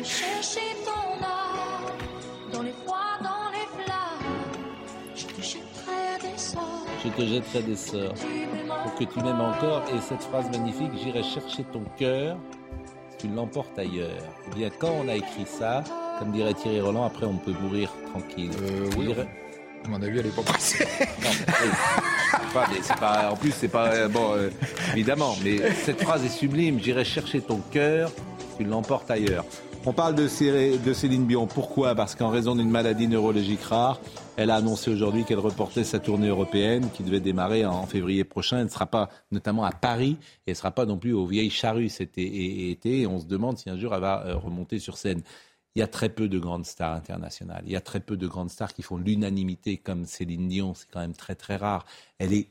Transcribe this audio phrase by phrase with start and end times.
[0.00, 1.92] Chercher ton âme
[2.52, 4.32] dans les froids, dans les flammes.
[5.14, 6.86] Je te jetterai des sorts.
[7.04, 8.14] Je te jetterai des sorts
[8.82, 9.82] pour que tu m'aimes encore.
[9.94, 12.36] Et cette phrase magnifique, j'irai chercher ton cœur,
[13.18, 14.22] tu l'emportes ailleurs.
[14.50, 15.84] Eh bien, quand on a écrit ça,
[16.18, 18.50] comme dirait Thierry Roland, après on peut mourir tranquille.
[18.62, 19.28] Euh, oui, dirais-
[19.84, 20.84] À mon avis, elle est pas pressée.
[21.22, 21.68] Non, oui.
[22.30, 24.50] C'est pas- mais c'est pas- en plus, c'est pas euh, bon, euh,
[24.92, 25.36] évidemment.
[25.44, 26.80] Mais cette phrase est sublime.
[26.80, 28.10] J'irai chercher ton cœur,
[28.56, 29.44] tu l'emportes ailleurs.
[29.84, 31.48] On parle de, Cé- de Céline Dion.
[31.48, 31.96] Pourquoi?
[31.96, 34.00] Parce qu'en raison d'une maladie neurologique rare,
[34.36, 38.58] elle a annoncé aujourd'hui qu'elle reportait sa tournée européenne qui devait démarrer en février prochain.
[38.58, 41.26] Elle ne sera pas notamment à Paris et elle ne sera pas non plus aux
[41.26, 43.00] Vieilles Charrues cet été.
[43.00, 45.22] Et on se demande si un jour elle va euh, remonter sur scène.
[45.74, 47.64] Il y a très peu de grandes stars internationales.
[47.66, 50.74] Il y a très peu de grandes stars qui font l'unanimité comme Céline Dion.
[50.74, 51.86] C'est quand même très très rare.
[52.18, 52.50] Elle est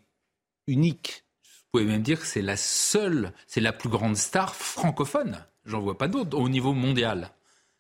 [0.67, 1.23] unique.
[1.73, 5.37] Vous pouvez même dire que c'est la seule, c'est la plus grande star francophone.
[5.65, 7.29] J'en vois pas d'autres au niveau mondial.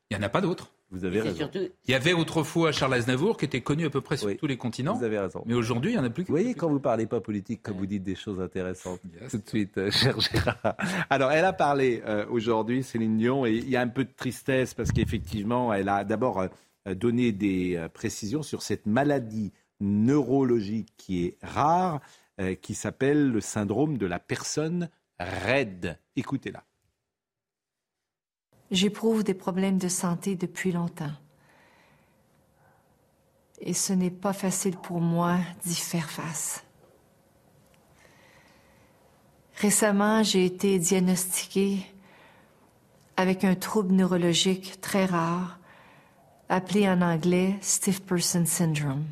[0.09, 0.71] Il n'y en a pas d'autres.
[0.91, 1.35] Vous avez raison.
[1.35, 4.37] surtout, Il y avait autrefois Charles Aznavour qui était connu à peu près sur Oui.
[4.37, 4.93] tous les continents.
[4.93, 5.43] Vous avez raison.
[5.45, 6.23] Mais aujourd'hui, il n'y en a plus.
[6.23, 9.29] Vous voyez, quand vous parlez pas politique, comme vous dites des choses intéressantes, Yes.
[9.31, 10.75] tout de suite, euh, cher Gérard.
[11.09, 14.11] Alors, elle a parlé euh, aujourd'hui, Céline Dion, et il y a un peu de
[14.15, 16.39] tristesse parce qu'effectivement, elle a d'abord
[16.87, 21.99] euh, donné des euh, précisions sur cette maladie neurologique qui est rare,
[22.41, 24.89] euh, qui s'appelle le syndrome de la personne
[25.19, 25.99] raide.
[26.15, 26.63] Écoutez-la.
[28.71, 31.11] J'éprouve des problèmes de santé depuis longtemps.
[33.59, 36.63] Et ce n'est pas facile pour moi d'y faire face.
[39.57, 41.85] Récemment, j'ai été diagnostiquée
[43.17, 45.59] avec un trouble neurologique très rare,
[46.49, 49.05] appelé en anglais Stiff Person Syndrome.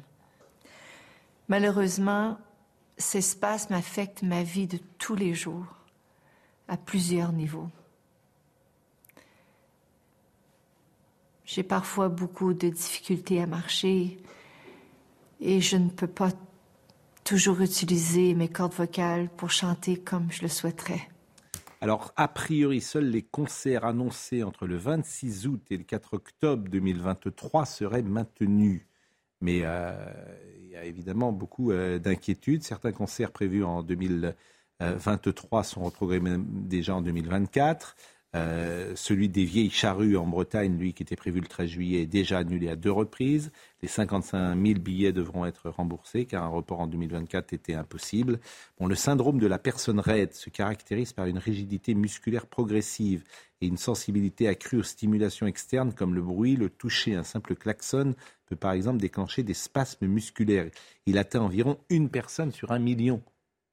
[1.47, 2.40] Malheureusement,
[2.99, 5.65] ces spasmes affectent ma vie de tous les jours,
[6.67, 7.69] à plusieurs niveaux.
[11.45, 14.19] J'ai parfois beaucoup de difficultés à marcher
[15.39, 16.29] et je ne peux pas
[17.23, 21.09] toujours utiliser mes cordes vocales pour chanter comme je le souhaiterais.
[21.81, 26.69] Alors, a priori, seuls les concerts annoncés entre le 26 août et le 4 octobre
[26.69, 28.88] 2023 seraient maintenus.
[29.41, 29.94] Mais euh,
[30.61, 32.63] il y a évidemment beaucoup euh, d'inquiétudes.
[32.63, 37.95] Certains concerts prévus en 2023 sont reprogrammés déjà en 2024.
[38.35, 42.07] Euh, celui des Vieilles Charrues en Bretagne, lui, qui était prévu le 13 juillet, est
[42.07, 43.51] déjà annulé à deux reprises.
[43.81, 48.39] Les 55 000 billets devront être remboursés car un report en 2024 était impossible.
[48.79, 53.23] Le syndrome de la personne raide se caractérise par une rigidité musculaire progressive
[53.62, 57.16] et une sensibilité accrue aux stimulations externes comme le bruit, le toucher.
[57.16, 58.16] Un simple klaxon
[58.46, 60.70] peut par exemple déclencher des spasmes musculaires.
[61.06, 63.22] Il atteint environ une personne sur un million.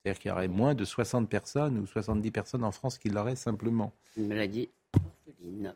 [0.03, 3.37] C'est-à-dire qu'il y aurait moins de 60 personnes ou 70 personnes en France qui l'auraient
[3.37, 3.93] simplement.
[4.17, 4.71] une maladie.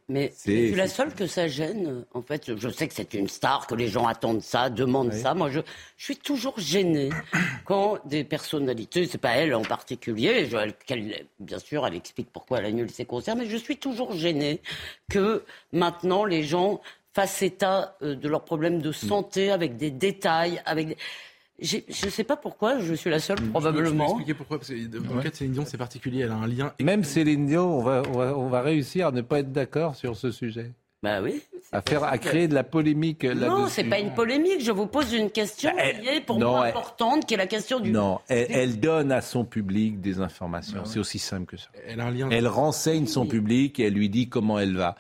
[0.09, 2.05] Mais C'est- je suis la seule que ça gêne.
[2.13, 5.35] En fait, je sais que c'est une star, que les gens attendent ça, demandent ça.
[5.35, 5.61] Moi, je,
[5.97, 7.11] je suis toujours gênée
[7.65, 12.31] quand des personnalités, c'est pas elle en particulier, je- elle- qu'elle- bien sûr, elle explique
[12.33, 14.61] pourquoi elle annule ses concerts, mais je suis toujours gênée
[15.09, 16.81] que maintenant les gens
[17.15, 20.97] fassent état euh, de leurs problèmes de santé avec des détails, avec des...
[21.61, 21.77] Je
[22.07, 24.05] ne sais pas pourquoi, je suis la seule Je peux probablement.
[24.07, 24.59] expliquer pourquoi.
[24.59, 26.21] Parce que dans le cas de Céline Dion, c'est particulier.
[26.21, 26.73] Elle a un lien.
[26.81, 29.95] Même Céline Dion, on va, on va, on va réussir à ne pas être d'accord
[29.97, 30.73] sur ce sujet.
[31.03, 31.41] Bah oui.
[31.73, 33.47] À, faire, à créer de la polémique là-dessus.
[33.47, 34.63] Non, c'est pas une polémique.
[34.63, 37.33] Je vous pose une question Bah, elle- qui est pour non, moi elle- importante, qui
[37.33, 37.91] est la question du.
[37.91, 40.81] Non, elle, elle donne à son public des informations.
[40.81, 40.85] Ouais.
[40.87, 41.69] C'est aussi simple que ça.
[41.87, 42.29] Elle a un lien.
[42.31, 44.95] Elle renseigne son public et elle lui dit comment elle va.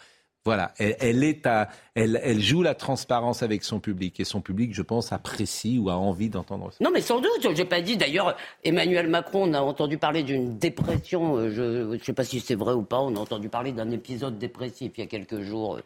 [0.46, 4.40] Voilà, elle, elle est à, elle, elle joue la transparence avec son public et son
[4.40, 6.82] public, je pense, apprécie ou a envie d'entendre ça.
[6.82, 7.46] Non, mais sans doute.
[7.54, 7.98] J'ai pas dit.
[7.98, 8.34] D'ailleurs,
[8.64, 11.36] Emmanuel Macron, on a entendu parler d'une dépression.
[11.36, 13.00] euh, Je ne sais pas si c'est vrai ou pas.
[13.00, 15.76] On a entendu parler d'un épisode dépressif il y a quelques jours.
[15.76, 15.80] euh,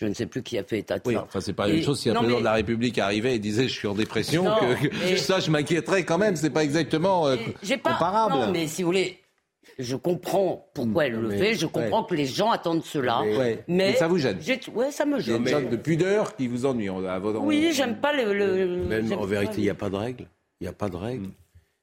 [0.00, 1.24] Je ne sais plus qui a fait état de Oui, ça.
[1.24, 3.38] enfin, c'est pas la même chose si un président mais- de la République arrivait et
[3.40, 4.44] disait je suis en dépression.
[4.44, 6.36] Non, que, Ça, je m'inquiéterais quand même.
[6.36, 7.36] C'est pas exactement euh,
[7.82, 7.90] pas.
[7.92, 8.34] comparable.
[8.34, 9.18] Non, mais si vous voulez.
[9.78, 13.20] Je comprends pourquoi elle le mais- fait, je comprends que les gens attendent cela.
[13.22, 13.62] Ouais.
[13.68, 14.38] Mais, Mais ça vous gêne
[14.74, 15.42] Ouais, ça me Il y a gêne.
[15.42, 16.88] une sorte de pudeur qui vous ennuie.
[16.88, 18.32] On- à votre- Oui, j'aime pas le.
[18.32, 20.26] le- Même en vérité, il le- n'y a pas de règle.
[20.60, 21.28] Il n'y a pas de règle.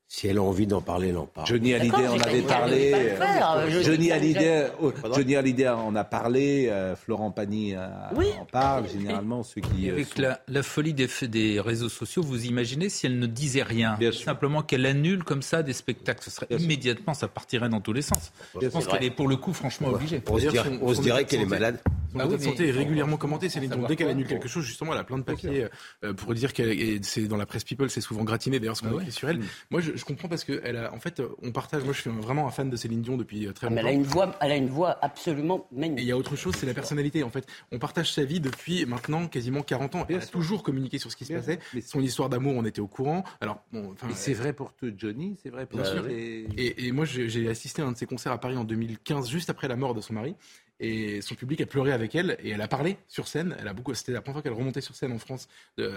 [0.08, 1.48] Si elle a envie d'en parler, elle en parle.
[1.48, 2.92] Johnny Hallyday en avait parlé.
[2.94, 6.68] euh, Johnny Hallyday, oh, Pardon Johnny Hallyday en a parlé.
[6.70, 8.28] euh, Florent Pagny euh, Oui.
[8.40, 8.88] en parle.
[8.88, 12.90] Généralement, ceux qui euh, avec sont- la, la folie des, des réseaux sociaux, vous imaginez
[12.90, 16.46] si elle ne disait rien, Bien simplement qu'elle annule comme ça des spectacles, ce serait
[16.48, 16.66] Bien sûr.
[16.66, 18.32] immédiatement, ça partirait dans tous les sens.
[18.62, 20.22] Je pense qu'elle est pour le coup franchement obligée.
[20.30, 21.46] On se dirait, on se qu'elle est santé.
[21.48, 21.80] malade.
[22.14, 23.50] Son Ah état oui, santé est régulièrement commenté.
[23.50, 25.68] Céline Dion, dès qu'elle quoi, annule quelque chose, justement, elle a plein de papiers
[26.04, 28.60] euh, pour dire qu'elle c'est dans la presse People, c'est souvent gratiné.
[28.60, 29.40] D'ailleurs, ce qu'on Ah a écrit sur elle.
[29.72, 31.84] Moi, je, comprends parce que elle a, en fait, on partage.
[31.84, 33.88] Moi, je suis vraiment un fan de Céline Dion depuis euh, très Ah, Mais longtemps.
[33.90, 36.08] elle a une voix, elle a une voix absolument Et il magnifique.
[36.08, 37.24] y a autre chose, c'est la personnalité.
[37.24, 40.06] En fait, on partage sa vie depuis maintenant quasiment 40 ans.
[40.10, 41.60] Elle a toujours communiqué sur ce qui se passait.
[41.86, 43.24] Son histoire d'amour, on était au courant.
[43.42, 43.64] Alors,
[44.14, 45.80] c'est vrai pour te, Johnny, c'est vrai pour
[46.10, 49.50] et- moi, j'ai j'ai assisté à un de ses concerts à Paris en 2015, juste
[49.50, 50.36] après la mort de son mari.
[50.80, 53.56] Et son public a pleuré avec elle et elle a parlé sur scène.
[53.60, 53.94] Elle a beaucoup.
[53.94, 55.48] C'était la première fois qu'elle remontait sur scène en France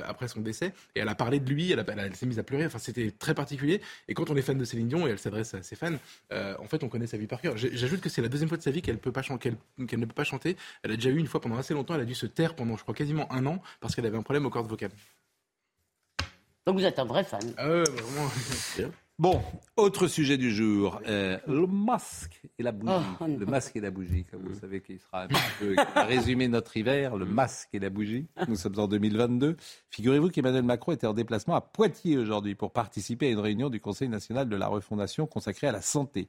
[0.05, 0.73] après son décès.
[0.95, 1.73] Et elle a parlé de lui.
[1.73, 2.67] Elle, a- elle, a- elle s'est mise à pleurer.
[2.67, 3.81] Enfin, c'était très particulier.
[4.07, 5.97] Et quand on est fan de Céline Dion et elle s'adresse à ses fans,
[6.33, 7.57] euh, en fait, on connaît sa vie par cœur.
[7.57, 9.57] J'ajoute que c'est la deuxième fois de sa vie qu'elle peut pas chan- qu'elle
[9.89, 10.57] qu'elle ne peut pas chanter.
[10.83, 11.95] Elle a déjà eu une fois pendant assez longtemps.
[11.95, 14.23] Elle a dû se taire pendant, je crois, quasiment un an parce qu'elle avait un
[14.23, 14.93] problème aux cordes vocales.
[16.67, 17.55] Donc vous êtes un vrai fan.
[17.57, 18.31] Ah ouais, vraiment.
[19.19, 19.41] Bon,
[19.77, 22.93] autre sujet du jour, euh, le masque et la bougie.
[23.19, 25.29] Oh, le masque et la bougie, comme vous savez, qui sera un
[25.59, 28.27] peu résumer notre hiver, le masque et la bougie.
[28.47, 29.57] Nous sommes en 2022.
[29.89, 33.81] Figurez-vous qu'Emmanuel Macron était en déplacement à Poitiers aujourd'hui pour participer à une réunion du
[33.81, 36.29] Conseil national de la refondation consacrée à la santé.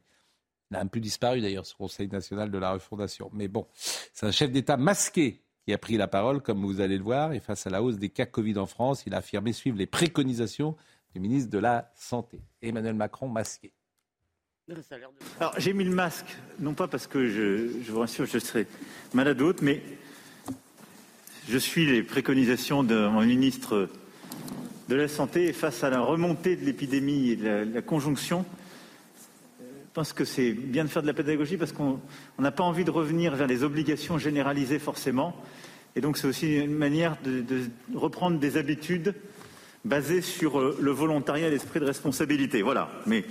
[0.72, 3.30] Il a un peu disparu d'ailleurs, ce Conseil national de la refondation.
[3.34, 6.98] Mais bon, c'est un chef d'État masqué qui a pris la parole, comme vous allez
[6.98, 9.52] le voir, et face à la hausse des cas Covid en France, il a affirmé
[9.52, 10.78] suivre les préconisations
[11.14, 12.42] du ministre de la Santé.
[12.62, 13.74] Emmanuel Macron masqué.
[15.40, 16.26] Alors j'ai mis le masque,
[16.60, 18.68] non pas parce que je, je vous rassure, je serai
[19.14, 19.82] malade ou autre, mais
[21.48, 23.90] je suis les préconisations de mon ministre
[24.90, 28.46] de la Santé et face à la remontée de l'épidémie et de la, la conjonction,
[29.62, 32.02] je pense que c'est bien de faire de la pédagogie parce qu'on
[32.38, 35.34] on n'a pas envie de revenir vers les obligations généralisées forcément.
[35.96, 37.64] Et donc c'est aussi une manière de, de
[37.96, 39.16] reprendre des habitudes
[39.86, 42.62] basées sur euh, le volontariat et l'esprit de responsabilité.
[42.62, 42.90] Voilà.
[43.06, 43.26] Mais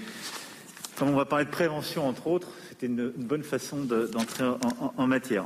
[0.99, 4.45] comme on va parler de prévention, entre autres, c'était une, une bonne façon de- d'entrer
[4.45, 5.45] en, en- en matière.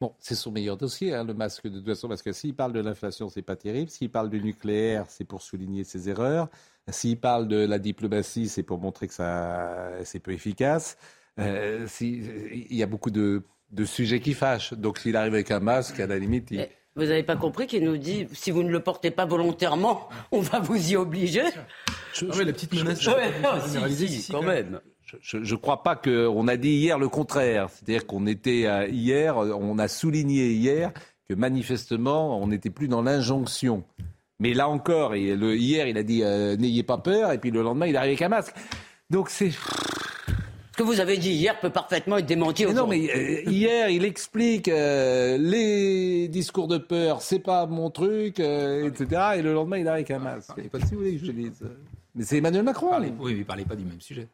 [0.00, 2.74] Bon, c'est son meilleur dossier, hein, le masque, de toute façon, parce que s'il parle
[2.74, 3.90] de l'inflation, c'est pas terrible.
[3.90, 6.48] S'il parle du nucléaire, c'est pour souligner ses erreurs.
[6.90, 10.98] S'il parle de la diplomatie, c'est pour montrer que ça, c'est peu efficace.
[11.40, 12.22] Euh, si-
[12.70, 14.74] il y a beaucoup de, de sujets qui fâchent.
[14.74, 16.68] Donc, s'il arrive avec un masque, à la limite, il...
[16.96, 20.40] Vous n'avez pas compris qu'il nous dit si vous ne le portez pas volontairement, on
[20.40, 23.06] va vous y obliger Ah ouais, la petite menace.
[23.06, 23.50] Ouais, non,
[23.94, 24.80] si, quand même.
[25.20, 27.68] Je ne crois pas qu'on a dit hier le contraire.
[27.70, 30.92] C'est-à-dire qu'on était euh, hier, on a souligné hier
[31.28, 33.84] que manifestement, on n'était plus dans l'injonction.
[34.38, 37.50] Mais là encore, et le, hier, il a dit euh, n'ayez pas peur, et puis
[37.50, 38.54] le lendemain, il arrive avec un masque.
[39.10, 39.50] Donc c'est.
[40.76, 44.04] Ce que vous avez dit hier peut parfaitement être démenti non, mais euh, hier, il
[44.04, 49.22] explique euh, les discours de peur, c'est pas mon truc, euh, etc.
[49.38, 50.50] Et le lendemain, il arrive avec un masque.
[50.58, 51.62] Je sais pas si vous voulez que je dise.
[52.14, 52.90] Mais c'est Emmanuel Macron.
[52.90, 54.28] Parlez- oui, mais parlez pas du même sujet.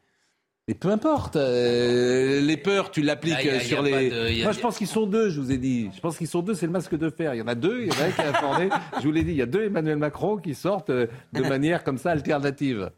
[0.67, 1.37] Mais peu importe.
[1.37, 4.11] euh, les peurs, tu l'appliques Là, a- a sur les.
[4.11, 5.91] de- a- Moi, je pense qu'ils sont deux, je vous ai dit.
[5.95, 7.35] Je pense qu'ils sont deux, c'est le masque de fer.
[7.35, 8.69] Il y en a deux, il y en a un qui est informé.
[8.99, 11.09] Je vous l'ai dit, il y a deux Emmanuel Macron qui sortent de
[11.49, 12.91] manière comme ça alternative.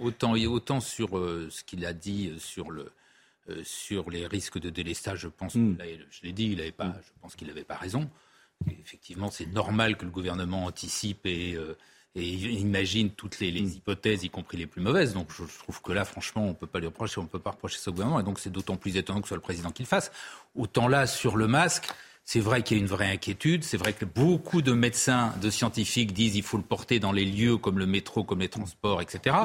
[0.00, 2.92] Autant, autant sur euh, ce qu'il a dit sur, le,
[3.48, 5.76] euh, sur les risques de délestage, je pense, Mm.
[5.78, 8.08] là, je l'ai dit, il avait pas, je pense qu'il n'avait pas raison.
[8.70, 11.76] Et effectivement, c'est normal que le gouvernement anticipe et, euh,
[12.14, 15.14] et imagine toutes les, les hypothèses, y compris les plus mauvaises.
[15.14, 17.78] Donc je, trouve que là, franchement, on peut pas lui reprocher, on peut pas reprocher
[17.86, 18.20] au gouvernement.
[18.20, 20.12] Et donc c'est d'autant plus étonnant que ce soit le président qui le fasse.
[20.54, 21.88] Autant là, sur le masque,
[22.24, 23.64] c'est vrai qu'il y a une vraie inquiétude.
[23.64, 27.24] C'est vrai que beaucoup de médecins, de scientifiques disent qu'il faut le porter dans les
[27.24, 29.36] lieux comme le métro, comme les transports, etc.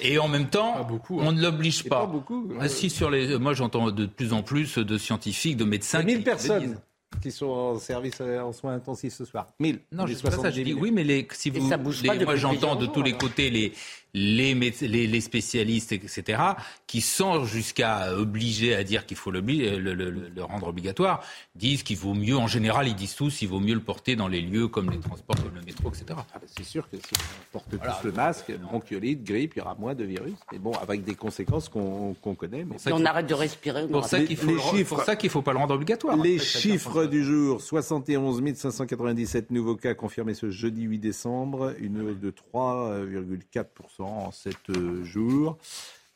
[0.00, 1.32] Et en même temps, beaucoup, on hein.
[1.32, 2.00] ne l'oblige pas.
[2.00, 2.50] pas beaucoup.
[2.60, 6.00] Ah, si, sur les, moi j'entends de plus en plus de scientifiques, de médecins.
[6.00, 6.78] a 1000 qui- qui le personnes
[7.20, 9.46] qui sont en service euh, en soins intensifs ce soir.
[9.60, 9.80] 1000.
[9.92, 10.36] Non, je dis pas ça.
[10.36, 10.80] Je 70 dis 000.
[10.82, 13.12] oui, mais les, si Et vous, ça bouge les- pas moi j'entends de tous les
[13.12, 13.74] côtés les
[14.14, 16.42] les, méde- les, les spécialistes, etc.,
[16.86, 21.24] qui sont jusqu'à obliger à dire qu'il faut l'obli- le, le- le- le rendre obligatoire,
[21.54, 24.28] disent qu'il vaut mieux, en général, ils disent tous, il vaut mieux le porter dans
[24.28, 26.04] les lieux comme les transports, comme le métro, etc.
[26.10, 27.92] Ah ben, c'est sûr que si on porte Voilà.
[28.00, 30.34] tous le masque, bronchiolite, grippe, il y aura moins de virus.
[30.52, 32.64] Mais bon, avec des conséquences qu'on connaît.
[32.64, 35.16] Mais Si on arrête de respirer, on Pour ça Les- qu'il faut, chiffres- pour ça
[35.16, 36.16] qu'il faut pas le rendre obligatoire.
[36.18, 41.98] Les Après, chiffres du jour 71 597 nouveaux cas confirmés ce jeudi 8 décembre, une
[42.02, 44.56] hausse de 3,4% en 7
[45.04, 45.58] jours.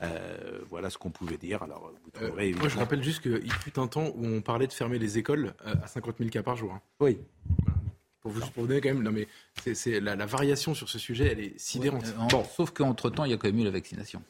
[0.03, 1.63] Euh, voilà ce qu'on pouvait dire.
[1.63, 1.91] Alors,
[2.21, 4.99] vous Euh, moi, je rappelle juste qu'il fut un temps où on parlait de fermer
[4.99, 6.73] les écoles euh, à 50 000 cas par jour.
[6.73, 6.83] hein.
[7.01, 7.19] Oui.
[8.21, 9.29] Pour vous, pour vous donner quand même, non mais
[9.75, 12.05] c'est, la, la variation sur ce sujet, elle est sidérante.
[12.07, 14.21] Euh, en- Sauf qu'entre-temps, il y a quand même eu la vaccination.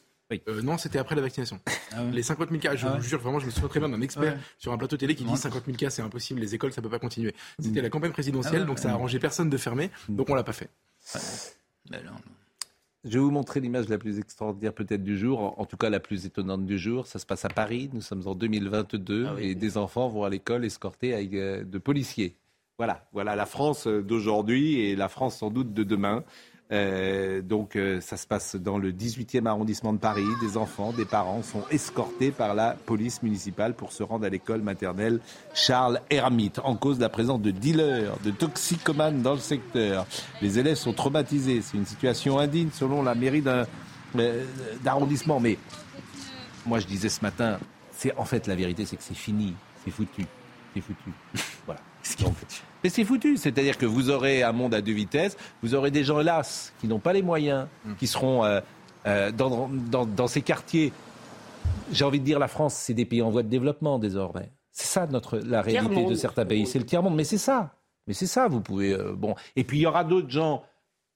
[0.47, 1.59] Euh, non, c'était après la vaccination.
[1.93, 2.11] Ah ouais.
[2.11, 4.01] Les 50 000 cas, je Ah vous jure, vraiment, je me souviens très bien d'un
[4.01, 4.39] expert Ouais.
[4.59, 5.37] sur un plateau télé qui dit Ouais.
[5.37, 7.33] 50 000 cas, c'est impossible, les écoles, ça peut pas continuer.
[7.59, 10.35] C'était la campagne présidentielle, Ah ouais, donc ça a arrangé personne de fermer, donc on
[10.35, 10.69] l'a pas fait.
[11.91, 12.11] Non, non.
[13.09, 15.99] Je vais vous montrer l'image la plus extraordinaire peut-être du jour, en- tout cas la
[15.99, 17.07] plus étonnante du jour.
[17.07, 19.45] Ça se passe à Paris, nous sommes en 2022 Ah oui.
[19.47, 22.35] et des enfants vont à l'école escortés avec euh, de policiers.
[22.77, 26.23] Voilà, voilà la France euh, d'aujourd'hui et la France sans doute de demain.
[26.71, 30.25] Euh, donc euh, ça se passe dans le 18e arrondissement de Paris.
[30.41, 34.61] Des enfants, des parents sont escortés par la police municipale pour se rendre à l'école
[34.61, 35.19] maternelle
[35.53, 40.05] Charles Hermite en cause de la présence de dealers, de toxicomanes dans le secteur.
[40.41, 41.61] Les élèves sont traumatisés.
[41.61, 44.43] C'est une situation indigne selon la mairie euh,
[44.83, 45.39] d'arrondissement.
[45.39, 45.57] Mais
[46.65, 47.59] moi je disais ce matin,
[47.91, 49.53] c'est en fait la vérité, c'est que c'est fini,
[49.85, 50.25] c'est foutu,
[50.73, 51.11] c'est foutu.
[51.65, 51.79] Voilà.
[52.21, 52.33] Donc,
[52.83, 56.03] mais c'est foutu, c'est-à-dire que vous aurez un monde à deux vitesses, vous aurez des
[56.03, 58.61] gens hélas qui n'ont pas les moyens, qui seront euh,
[59.05, 60.93] euh, dans, dans, dans ces quartiers.
[61.91, 64.51] J'ai envie de dire la France, c'est des pays en voie de développement désormais.
[64.71, 66.11] C'est ça notre la réalité Tiers-monde.
[66.11, 67.15] de certains pays, c'est le tiers monde.
[67.15, 68.47] Mais c'est ça, mais c'est ça.
[68.47, 69.35] Vous pouvez euh, bon.
[69.55, 70.63] Et puis il y aura d'autres gens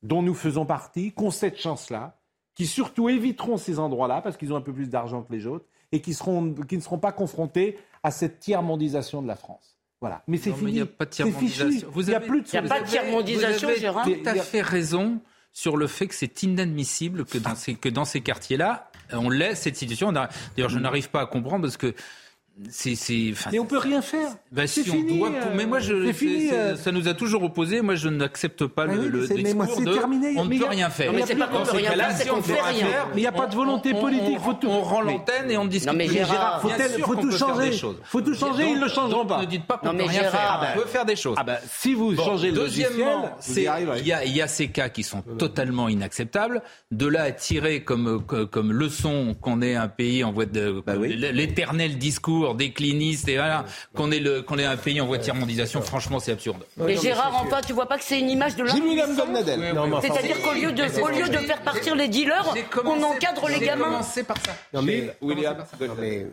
[0.02, 2.18] dont nous faisons partie, qui ont cette chance-là,
[2.56, 5.66] qui surtout éviteront ces endroits-là parce qu'ils ont un peu plus d'argent que les autres
[5.92, 9.78] et qui seront qui ne seront pas confrontés à cette tiers-mondisation de la France.
[10.02, 10.24] Voilà.
[10.28, 10.72] Mais c'est fini.
[10.72, 11.88] il n'y a pas de tiers-mondisation.
[11.92, 13.80] Vous Il n'y a plus de Il a pas de Vous avez- tiers-mondisation, vous avez
[13.80, 15.22] Gérard tout à fait raison
[15.54, 19.62] sur le fait que c'est inadmissible que dans ces, que dans ces quartiers-là, on laisse
[19.62, 20.12] cette situation.
[20.12, 21.94] D'ailleurs, je n'arrive pas à comprendre parce que
[22.70, 22.96] c'est.
[22.96, 24.30] c'est- enfin, Mais on peut rien faire.
[24.52, 26.76] bah, C'est si fini, on doit, euh, mais moi je, c'est fini, c'est- euh.
[26.76, 27.82] ça nous a toujours opposé.
[27.82, 30.34] Moi, je n'accepte pas Ah le, oui, le discours moi, c'est de terminé.
[30.38, 31.12] on ne peut rien faire.
[31.14, 33.22] Mais c'est pas qu'on Dans peut rien cas-là, faire, c'est qu'on fait rien Mais il
[33.22, 34.38] n'y a pas de volonté on- politique.
[34.38, 34.68] on- faut tout...
[34.68, 35.92] on rend Mais- l'antenne et on discute.
[35.92, 37.72] Non, mais Gérard, faut, Bien tel- sûr faut qu'on tout changer.
[38.04, 39.42] faut tout changer, ils ne le changeront pas.
[39.42, 40.74] Ne dites pas qu'on peut rien faire.
[40.76, 41.36] On peut faire des choses.
[41.40, 45.22] Ah bah, si vous changez le logiciel, deuxièmement, il y, a, ces cas qui sont
[45.38, 46.62] totalement inacceptables.
[46.92, 48.24] De là à tirer comme,
[48.72, 54.12] leçon qu'on est un pays en voie de Bah l'éternel discours décliniste et voilà, qu'on
[54.12, 55.82] est le qu'on est un pays en voie de tiers-mondisation.
[55.82, 56.64] Franchement, c'est absurde.
[56.78, 60.54] Mais Gérard, enfin, tu vois pas que c'est une image de l'impuissance enfin, C'est-à-dire qu'au
[60.54, 63.86] lieu de, au lieu de faire partir les dealers, J'ai on encadre les j'ai gamins.
[63.86, 64.56] commencé par ça.
[64.74, 66.26] non, mais- William euh,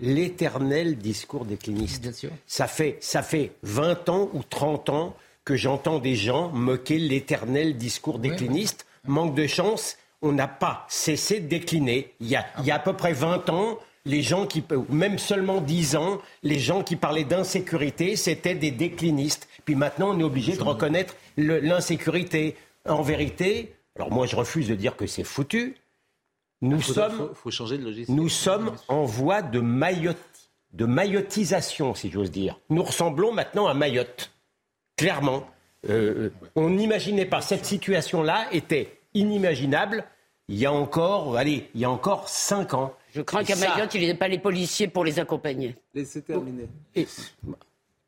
[0.00, 2.02] l'éternel discours décliniste.
[2.02, 2.30] Bien sûr.
[2.46, 7.76] Ça fait, ça fait 20 ans ou 30 ans que j'entends des gens moquer l'éternel
[7.76, 8.86] discours décliniste.
[9.06, 12.12] Manque de chance, on n'a pas cessé de décliner.
[12.20, 15.18] Il y a, il y a à peu près 20 ans, les gens qui, même
[15.18, 19.48] seulement 10 ans, les gens qui parlaient d'insécurité, c'était des déclinistes.
[19.64, 22.56] Puis maintenant, on est obligé de reconnaître l'insécurité.
[22.88, 25.74] En vérité, alors moi je refuse de dire que c'est foutu.
[26.62, 28.16] Nous sommes, faut changer de logiciel.
[28.16, 30.16] nous sommes en voie de, Mayotte,
[30.72, 32.60] de mayotisation, si j'ose dire.
[32.70, 34.32] Nous ressemblons maintenant à Mayotte.
[34.96, 35.46] Clairement.
[35.90, 37.40] Euh, on n'imaginait pas.
[37.40, 40.04] Cette situation-là était inimaginable
[40.48, 42.94] il y a encore, allez, il y a encore cinq ans.
[43.14, 45.74] Je crains qu'à Mayotte, il n'y ait pas les policiers pour les accompagner.
[45.94, 46.68] Laissez terminer.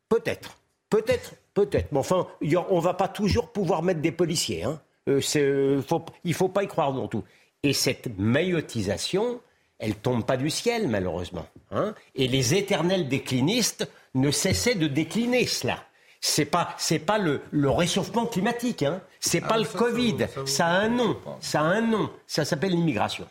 [0.07, 0.57] Peut-être,
[0.89, 1.91] peut-être, peut-être.
[1.91, 4.63] Mais enfin, a- on ne va pas toujours pouvoir mettre des policiers.
[4.63, 4.81] Hein.
[5.07, 7.23] Euh, euh, faut- il ne faut pas y croire non tout.
[7.63, 9.41] Et cette maillotisation,
[9.79, 11.45] elle tombe pas du ciel, malheureusement.
[11.71, 11.93] hein.
[12.15, 15.83] Et les éternels déclinistes ne cessaient de décliner cela.
[16.21, 19.01] C'est pas, c'est pas le, le réchauffement climatique, hein.
[19.21, 20.27] C'est pas le Covid.
[20.45, 21.17] Ça, a un nom.
[21.39, 22.09] Ça a un nom.
[22.27, 23.25] Ça s'appelle l'immigration.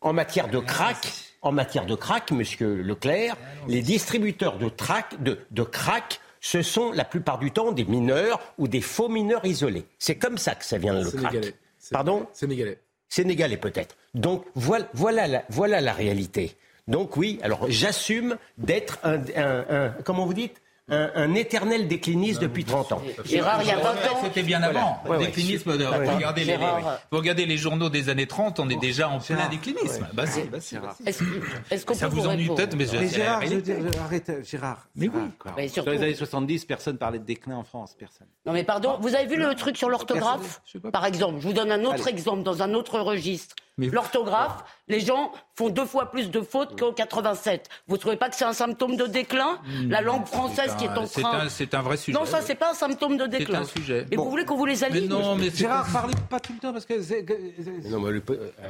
[0.00, 1.12] En matière de crack,
[1.42, 3.36] en matière de crack, Monsieur Leclerc,
[3.68, 8.40] les distributeurs de, trac- de, de crack, ce sont la plupart du temps des mineurs
[8.58, 9.84] ou des faux mineurs isolés.
[9.98, 11.04] C'est comme ça que ça vient le.
[11.04, 11.54] Sénégalais.
[11.90, 12.26] Pardon?
[12.32, 12.78] Sénégalais.
[13.08, 13.96] Sénégalais peut-être.
[14.14, 16.56] Donc voilà, voilà, la, voilà la réalité.
[16.88, 20.60] Donc oui, alors j'assume d'être un, un- un- comment vous dites,
[20.92, 23.02] un, un éternel décliniste depuis 30 ans.
[23.24, 24.78] Gérard, il y a 20 ans, C'était bien Voilà.
[24.80, 25.02] avant.
[25.06, 25.26] Ouais, ouais.
[25.26, 26.14] Déclinisme, de- Ouais.
[26.14, 26.98] regardez, les, Gérard.
[27.10, 30.06] vous regardez les journaux des années 30, on est déjà en plein déclinisme.
[30.12, 31.24] Bah si, bah si, bah si.
[31.70, 34.30] est-ce qu'on Ça peut vous vous ennuie peut-être, mais je- Mais Gérard, je dire, arrête,
[34.44, 34.86] Gérard.
[34.94, 35.20] Mais oui.
[35.56, 38.26] Mais Sur surtout- les années 70, personne parlait de déclin en France, personne.
[38.46, 40.60] Non mais pardon, vous avez vu le truc sur l'orthographe.
[40.92, 43.54] Par exemple, je vous donne un autre exemple dans un autre registre.
[43.78, 47.70] Mais- L'orthographe, les gens font deux fois plus de fautes qu'en 87.
[47.88, 51.06] Vous trouvez pas que c'est un symptôme de déclin La langue française qui est en
[51.06, 51.40] C'est train...
[51.40, 52.16] un, c'est un vrai sujet.
[52.18, 53.60] Non, ça c'est pas un symptôme de déclin.
[53.60, 54.06] un sujet.
[54.10, 54.24] Et Bon.
[54.24, 56.58] vous voulez qu'on vous les Mais aligne non, mais c'est Gérard, parlez pas tout le
[56.58, 57.00] temps parce que.
[57.02, 58.22] c'est- que- Non, mais le-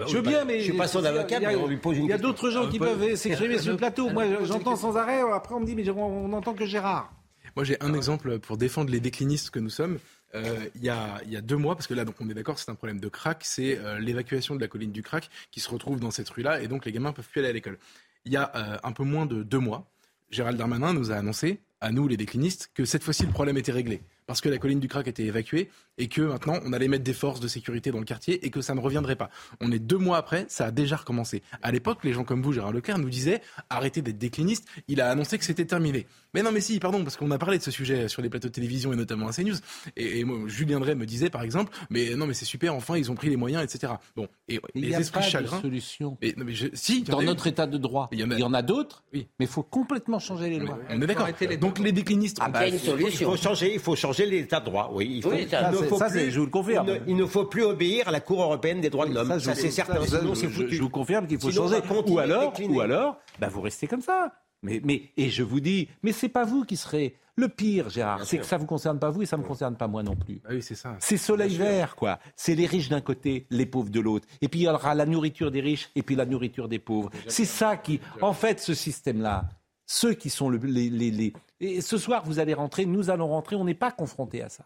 [0.06, 0.60] Je veux bien, mais.
[0.60, 2.12] Je suis pas son avocat, il y a- mais on lui pose une Il y
[2.12, 4.08] a d'autres gens qui Ah, pas- peuvent s'exprimer sur le plateau.
[4.10, 5.20] Moi, j'entends sans arrêt.
[5.32, 7.10] Après, on me dit, mais on n'entend que Gérard.
[7.56, 9.98] Moi, j'ai un exemple pour défendre les déclinistes que nous sommes.
[10.34, 12.74] Euh, il, y a, deux mois, parce que là, donc, on est d'accord, c'est un
[12.74, 16.10] problème de crack, c'est euh, l'évacuation de la colline du crack qui se retrouve dans
[16.10, 17.78] cette rue-là, et donc les gamins peuvent plus aller à l'école.
[18.24, 19.90] Il y a euh, un peu moins de deux mois,
[20.30, 23.72] Gérald Darmanin nous a annoncé, à nous les déclinistes, que cette fois-ci le problème était
[23.72, 24.00] réglé.
[24.26, 27.12] parce que la colline du crack était évacuée et que maintenant on allait mettre des
[27.12, 29.28] forces de sécurité dans le quartier et que ça ne reviendrait pas.
[29.60, 31.42] On est deux mois après, ça a déjà recommencé.
[31.60, 34.66] À l'époque, les gens comme vous, Gérard Leclerc, nous disaient arrêtez d'être décliniste.
[34.88, 36.06] Il a annoncé que c'était terminé.
[36.34, 38.48] Mais non, mais si, pardon, parce qu'on a parlé de ce sujet sur les plateaux
[38.48, 39.56] de télévision et notamment à CNews.
[39.96, 42.96] Et, et moi, Julien Drey me disait par exemple, mais non, mais c'est super, enfin
[42.96, 43.92] ils ont pris les moyens, etc.
[44.16, 45.56] Bon, et Il les esprits chagrins.
[45.58, 46.16] de solution.
[46.22, 49.02] Mais, non, mais je- si, Dans notre état de droit, il y en a, d'autres,
[49.12, 50.78] mais il faut complètement changer les lois.
[50.88, 51.28] On est d'accord.
[51.60, 52.38] Donc les déclinistes.
[52.40, 54.90] Ah bah, il faut- Il faut changer, il faut changer l'état de droit.
[54.92, 56.86] Oui, il faut, Oui, ça, il ne faut ça, plus- c'est- je vous le confirme.
[56.88, 59.28] Il ne, il ne faut plus obéir à la Cour européenne des droits de l'homme.
[59.28, 60.04] Ça, je- c'est certain.
[60.04, 60.74] ça, sinon, je- c'est je, foutu.
[60.76, 61.82] je vous confirme qu'il faut Sinon, changer.
[62.08, 62.74] Ou alors, décliner.
[62.76, 64.32] ou alors, bah, vous restez comme ça.
[64.64, 68.24] Mais, mais, et je vous dis, mais c'est pas vous qui serez le pire, Gérard.
[68.24, 70.40] C'est que ça vous concerne pas vous et ça me concerne pas moi non plus.
[70.44, 70.94] Ah oui, c'est ça.
[71.00, 72.20] C'est soleil vert, quoi.
[72.36, 74.28] C'est les riches d'un côté, les pauvres de l'autre.
[74.40, 77.10] Et puis il y aura la nourriture des riches et puis la nourriture des pauvres.
[77.26, 79.46] C'est ça qui, en fait, ce système-là,
[79.86, 83.28] ceux qui sont le- les, les, les- Et ce soir, vous allez rentrer, nous allons
[83.28, 83.54] rentrer.
[83.54, 84.64] On n'est pas confronté à ça.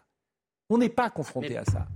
[0.67, 1.87] On n'est pas confronté à ça.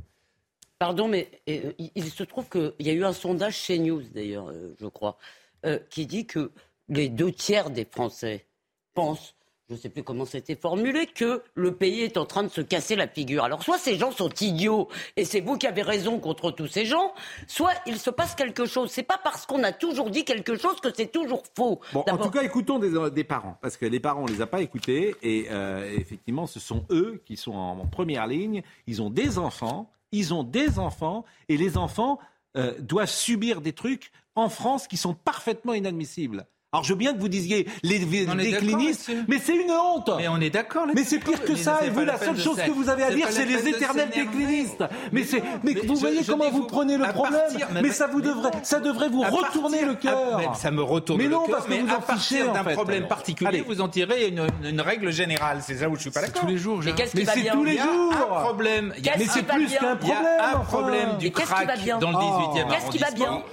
[0.78, 4.04] Pardon, mais euh, il, il se trouve qu'il y a eu un sondage chez News,
[4.14, 5.18] d'ailleurs, euh, je crois,
[5.66, 6.52] euh, qui dit que
[6.88, 8.46] les deux tiers des Français
[8.94, 9.36] pensent,
[9.72, 12.60] je ne sais plus comment c'était formulé, que le pays est en train de se
[12.60, 13.46] casser la figure.
[13.46, 16.86] Alors, soit ces gens sont idiots, et c'est vous qui avez raison contre tous ces
[16.86, 17.14] gens,
[17.48, 18.92] soit il se passe quelque chose.
[18.92, 21.80] C'est pas parce qu'on a toujours dit quelque chose que c'est toujours faux.
[21.94, 24.48] Bon, en tout cas, écoutons des, des parents, parce que les parents, on les a
[24.48, 28.64] pas écoutés, et euh, effectivement, ce sont eux qui sont en, en première ligne.
[28.88, 32.20] Ils ont des enfants, ils ont des enfants, et les enfants
[32.58, 36.46] euh, doivent subir des trucs en France qui sont parfaitement inadmissibles.
[36.74, 39.26] Alors, je veux bien que vous disiez les, les monsieur.
[39.28, 40.10] mais c'est une honte.
[40.18, 40.86] Mais on est d'accord.
[40.96, 41.82] Mais c'est pire que Mais ça.
[41.84, 44.82] Et vous, la seule chose que vous avez à dire, c'est les éternels déclinistes.
[45.12, 47.42] Mais c'est, mais Mais vous voyez comment vous prenez le problème.
[47.74, 50.56] mais, mais- ça vous devrait, ça devrait vous retourner le cœur.
[50.56, 53.06] Ça me retourne Mais le non, cœur, parce que mais vous en fichez, d'un problème
[53.10, 55.60] particulier, vous en tirez une, règle générale.
[55.62, 56.44] C'est ça où je suis pas d'accord.
[56.44, 58.94] tous les jours, Mais qu'est-ce qui Mais va bien Il y a un problème.
[58.96, 60.26] Mais qui c'est va plus qu'un il y a problème.
[60.56, 63.12] un problème du Mais qu'est-ce qui va crack bien dans le 18e Qu'est-ce qui va
[63.12, 63.44] bien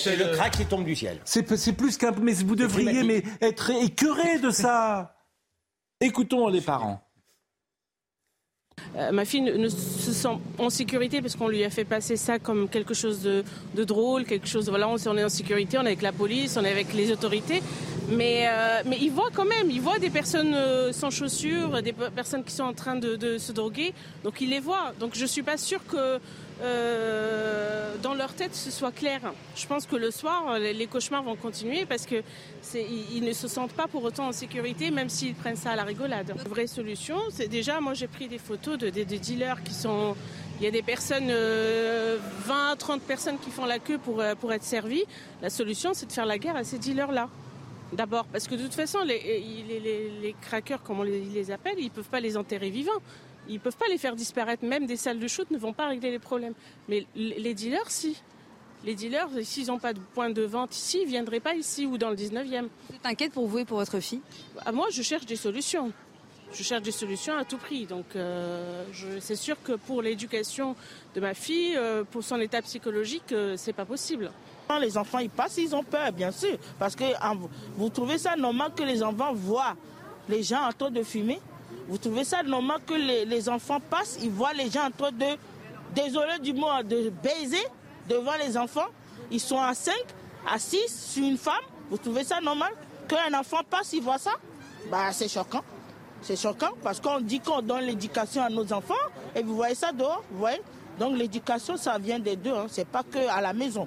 [0.00, 1.18] C'est- le crack qui tombe du ciel.
[1.26, 2.14] C'est plus qu'un.
[2.42, 5.14] Mais vous devriez mais, être écœuré de ça?
[6.00, 7.02] Écoutons les parents.
[8.96, 12.16] Euh, ma fille ne, ne se sent en sécurité parce qu'on lui a fait passer
[12.16, 14.68] ça comme quelque chose de, de drôle, quelque chose.
[14.68, 17.10] Voilà, on, on est en sécurité, on est avec la police, on est avec les
[17.10, 17.60] autorités.
[18.10, 21.92] Mais, euh, mais il voit quand même, il voit des personnes euh, sans chaussures, des
[21.92, 23.92] pe- personnes qui sont en train de, de se droguer.
[24.24, 24.94] Donc il les voit.
[25.00, 26.18] Donc je suis pas sûre que
[26.60, 29.20] euh, dans leur tête ce soit clair.
[29.54, 32.22] Je pense que le soir, les, cauchemars vont continuer parce que
[32.74, 35.84] ils, ne se sentent pas pour autant en sécurité, même s'ils prennent ça à la
[35.84, 36.34] rigolade.
[36.36, 40.16] La vraie solution, c'est déjà, moi j'ai pris des photos de, dealers qui sont.
[40.60, 44.34] Il y a des personnes, euh, 20, 30 personnes qui font la queue pour, euh,
[44.34, 45.04] pour être servies.
[45.40, 47.28] La solution, c'est de faire la guerre à ces dealers-là.
[47.92, 49.20] D'abord, parce que de toute façon, les,
[50.20, 53.00] les, craqueurs, comme on les, les appelle, ils ne peuvent pas les enterrer vivants.
[53.48, 54.64] Ils ne peuvent pas les faire disparaître.
[54.64, 56.54] Même des salles de shoot ne vont pas régler les problèmes.
[56.88, 58.20] Mais les dealers, si.
[58.84, 61.84] Les dealers, s'ils n'ont pas de point de vente ici, ils ne viendraient pas ici
[61.86, 62.68] ou dans le 19e.
[62.88, 64.20] Vous êtes inquiète pour vous et pour votre fille?
[64.64, 65.92] Ah, Moi, je cherche des solutions.
[66.52, 67.86] Je cherche des solutions à tout prix.
[67.86, 68.84] Donc, euh,
[69.20, 70.76] c'est sûr que pour l'éducation
[71.14, 74.30] de ma fille, euh, pour son état psychologique, euh, c'est pas possible.
[74.80, 76.56] Les enfants ils passent, ils ont peur, bien sûr.
[76.78, 77.04] Parce que
[77.36, 79.76] vous- vous trouvez ça normal que les enfants voient
[80.28, 81.40] les gens en train de fumer?
[81.88, 85.24] Vous trouvez ça normal que les, enfants passent, ils voient les gens en train de,
[85.94, 87.64] désolé du mot, de baiser
[88.08, 88.88] devant les enfants
[89.30, 89.94] Ils sont à 5,
[90.46, 90.78] à 6
[91.12, 91.54] sur une femme.
[91.90, 92.72] Vous trouvez ça normal
[93.08, 94.32] Qu'un enfant passe, il voit ça?
[94.90, 95.62] Bah, c'est choquant.
[96.20, 98.94] C'est choquant parce qu'on dit qu'on donne l'éducation à nos enfants
[99.34, 100.60] et vous voyez ça dehors, vous voyez?
[100.98, 102.66] Donc l'éducation, ça vient des deux, hein.
[102.68, 103.86] c'est pas que à la maison.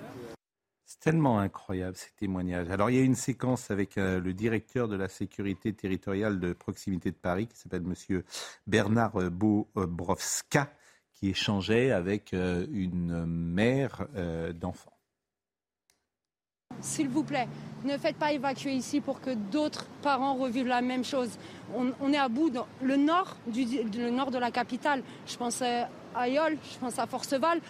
[0.92, 2.70] C'est tellement incroyable ces témoignages.
[2.70, 6.52] Alors il y a une séquence avec euh, le directeur de la sécurité territoriale de
[6.52, 8.26] proximité de Paris qui s'appelle Monsieur
[8.68, 10.70] Bernard euh, Bobrovska
[11.14, 14.92] qui échangeait avec euh, une mère euh, d'enfant.
[16.82, 17.48] S'il vous plaît,
[17.86, 21.30] ne faites pas évacuer ici pour que d'autres parents revivent la même chose.
[21.74, 23.64] On, est à bout dans le nord, du,
[23.98, 25.04] le nord de la capitale.
[25.26, 27.62] Je pense à Yol, je pense à Forceval.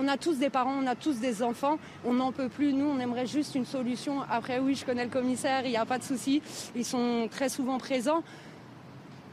[0.00, 1.76] On a tous des parents, on a tous des enfants.
[2.04, 2.72] On n'en peut plus.
[2.72, 4.22] Nous, on aimerait juste une solution.
[4.30, 6.40] Après, oui, je connais le commissaire, il n'y a pas de souci.
[6.76, 8.22] Ils sont très souvent présents.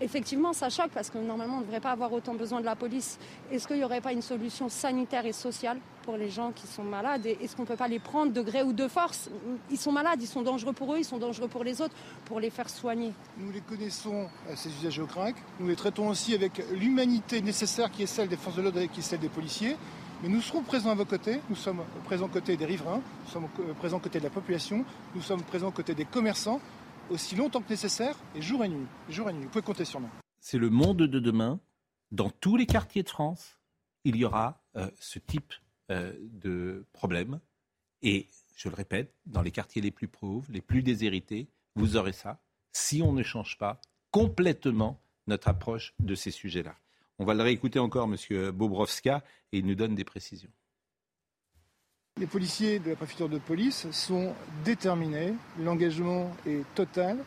[0.02, 2.76] Effectivement, ça choque parce que normalement, on ne devrait pas avoir autant besoin de la
[2.76, 3.18] police.
[3.52, 6.84] Est-ce qu'il n'y aurait pas une solution sanitaire et sociale pour les gens qui sont
[6.84, 7.26] malades?
[7.26, 9.30] Est-ce qu'on ne peut pas les prendre de gré ou de force?
[9.72, 12.42] Ils sont malades, ils sont dangereux pour eux, ils sont dangereux pour les autres, pour
[12.42, 13.14] les faire soigner.
[13.38, 15.36] Nous les connaissons, euh, ces usagers au crack.
[15.62, 18.90] Nous les traitons aussi avec l'humanité nécessaire qui est celle des forces de l'ordre et
[18.90, 19.78] qui est celle des policiers.
[20.28, 21.40] Nous serons présents à vos côtés.
[21.50, 24.32] Nous sommes présents aux côtés des riverains, nous sommes euh, présents aux côtés de la
[24.32, 24.84] population,
[25.14, 26.60] nous sommes présents aux côtés des commerçants
[27.12, 28.88] aussi longtemps que nécessaire et jour et nuit.
[29.10, 29.44] Jour et nuit.
[29.44, 30.10] Vous pouvez compter sur nous.
[30.40, 31.60] C'est le monde de demain.
[32.12, 33.60] dans tous les quartiers de France,
[34.04, 35.54] il y aura euh, ce type
[35.92, 37.40] euh, de problème.
[38.02, 42.14] Et je le répète, dans les quartiers les plus pauvres, les plus déshérités, vous aurez
[42.14, 42.40] ça
[42.72, 46.76] si on ne change pas complètement notre approche de ces sujets-là.
[47.20, 48.52] On va le réécouter encore, M.
[48.52, 50.52] Bobrovska, et il nous donne des précisions.
[52.18, 55.34] Les policiers de la préfecture de police sont déterminés.
[55.60, 57.18] L'engagement est total,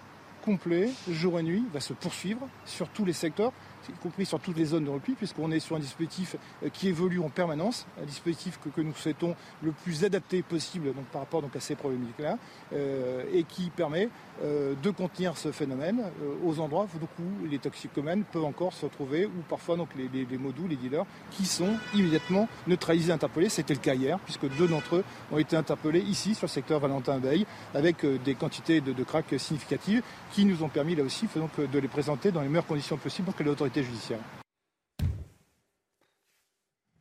[0.42, 3.53] complet, jour et nuit, va se poursuivre sur tous les secteurs
[3.88, 6.88] y compris sur toutes les zones de repli, puisqu'on est sur un dispositif euh, qui
[6.88, 11.42] évolue en permanence, un dispositif que, nous souhaitons le plus adapté possible donc, par rapport
[11.42, 12.38] donc, à ces problématiques-là,
[12.72, 14.09] euh, et qui permet
[14.42, 16.03] euh, de contenir ce phénomène
[16.44, 16.87] aux endroits
[17.18, 21.07] où les toxicomanes peuvent encore se retrouver, ou parfois donc, les, les, modules, les dealers,
[21.31, 23.48] qui sont immédiatement neutralisés, interpellés.
[23.48, 26.81] C'était le cas hier, puisque deux d'entre eux ont été interpellés ici, sur le secteur
[26.81, 31.51] Valentin-Veil, avec des quantités de, de crack significatives, qui nous ont permis là aussi donc,
[31.61, 34.20] de les présenter dans les meilleures conditions possibles pour que l'autorité judiciaire.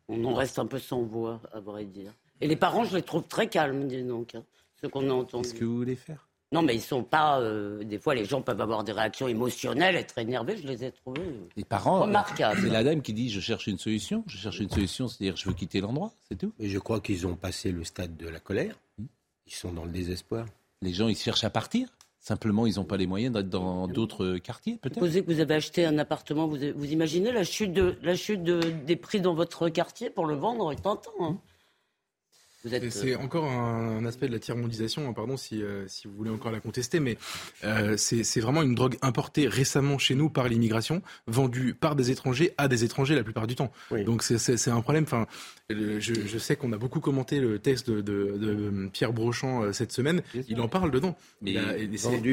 [0.08, 2.14] On en reste un peu sans voix, à vrai dire.
[2.40, 4.44] Et les parents, je les trouve très calmes, dis donc, hein,
[4.82, 5.50] ce qu'on a entendu.
[5.50, 6.28] Qu'est-ce que vous voulez faire?
[6.54, 7.42] Non, mais ils sont pas.
[7.42, 10.56] Euh, des fois, les gens peuvent avoir des réactions émotionnelles, être énervés.
[10.56, 12.62] Je les ai trouvés euh, les parents, remarquables.
[12.62, 14.24] C'est la dame qui dit Je cherche une solution.
[14.28, 16.54] Je cherche une solution, c'est-à-dire je veux quitter l'endroit, c'est tout.
[16.58, 18.76] Et je crois qu'ils ont passé le stade de la colère.
[19.46, 20.46] Ils sont dans le désespoir.
[20.82, 24.38] Les gens, ils cherchent à partir Simplement, ils n'ont pas les moyens d'être dans d'autres
[24.38, 25.00] quartiers, peut-être.
[25.00, 29.70] Vous que vous avez acheté un appartement, vous, imaginez la chute, des prix dans votre
[29.70, 30.86] quartier pour le vendre est
[32.90, 36.30] c'est euh, encore un, aspect de la tiers-mondisation, hein, pardon si, euh, si vous voulez
[36.30, 37.18] encore la contester, mais
[37.64, 42.54] euh, c'est vraiment une drogue importée récemment chez nous par l'immigration, vendue par des étrangers
[42.58, 43.72] à des étrangers la plupart du temps.
[44.06, 45.04] Donc c'est un problème.
[45.04, 45.28] Enfin,
[45.70, 50.22] je, je, sais qu'on a beaucoup commenté le texte de, de, Pierre Brochant cette semaine.
[50.48, 51.16] Il en parle dedans.
[51.42, 51.58] Mais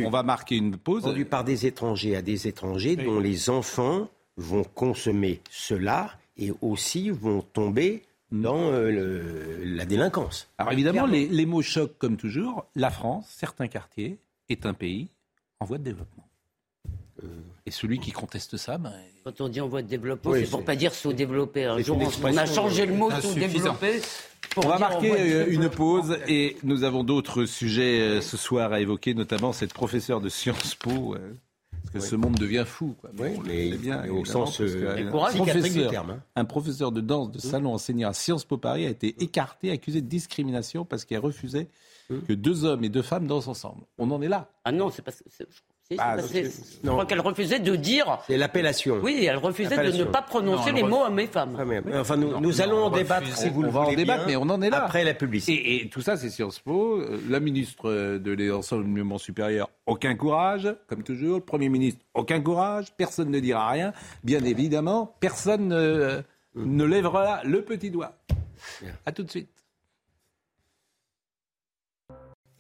[0.05, 1.03] on va marquer une pause.
[1.03, 7.11] Vendu par des étrangers à des étrangers dont les enfants vont consommer cela et aussi
[7.11, 8.03] vont tomber
[8.35, 10.49] dans euh, la délinquance.
[10.59, 12.67] Alors évidemment, les, mots choquent comme toujours.
[12.75, 14.19] La France, certains quartiers,
[14.49, 15.09] est un pays
[15.61, 16.29] en voie de développement.
[17.23, 17.27] Euh,
[17.65, 18.93] et celui qui conteste ça, ben...
[19.23, 21.69] Quand on dit en voie de développement, c'est pour pas dire sous-développé.
[21.69, 24.01] on a changé le mot sous-développé.
[24.57, 29.15] On va marquer euh, une pause et nous avons d'autres sujets ce soir à évoquer,
[29.15, 31.17] notamment cette professeure de Sciences Po
[32.01, 32.95] ce monde devient fou.
[33.01, 33.11] Quoi.
[33.19, 36.23] Oui, mais bien, au sens euh, un, professeur, terme, hein.
[36.37, 40.01] un professeur de danse de salon enseignant à Sciences Po Paris a été écarté, accusé
[40.01, 41.69] de discrimination parce qu'il refusait
[42.09, 43.83] que deux hommes et deux femmes dansent ensemble.
[43.99, 44.51] On en est là.
[44.65, 45.45] Ah non, c'est parce que
[45.99, 48.19] ah, je crois qu'elle refusait de dire.
[48.27, 49.01] C'est l'appellation.
[49.03, 51.57] Oui, elle refusait de ne pas prononcer les mots hommes et femmes.
[51.59, 53.81] Ah, enfin, nous, allons en débattre si vous le voulez.
[53.81, 54.85] On va en débattre, mais on en est là.
[54.85, 55.77] Après la publicité.
[55.77, 57.01] Et, tout ça, c'est Sciences Po.
[57.01, 61.39] Euh, la ministre de l'enseignement supérieur, aucun courage, comme toujours.
[61.39, 62.87] Le Premier ministre, aucun courage.
[62.97, 63.93] Personne ne dira rien.
[64.23, 66.23] Bien évidemment, personne ne,
[66.55, 68.17] ne lèvera le petit doigt.
[69.05, 69.64] À tout de suite.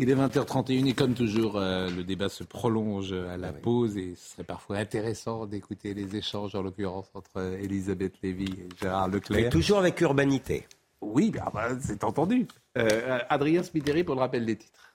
[0.00, 4.16] Il est 20h31 et comme toujours, euh, le débat se prolonge à la pause et
[4.16, 9.40] ce serait parfois intéressant d'écouter les échanges, en l'occurrence, entre Elisabeth Lévy et Gérard Leclerc.
[9.40, 10.66] Mais toujours avec urbanité.
[11.00, 12.48] Oui, bah, bah, c'est entendu.
[12.76, 14.93] Euh, Adrien Spiteri pour le rappel des titres.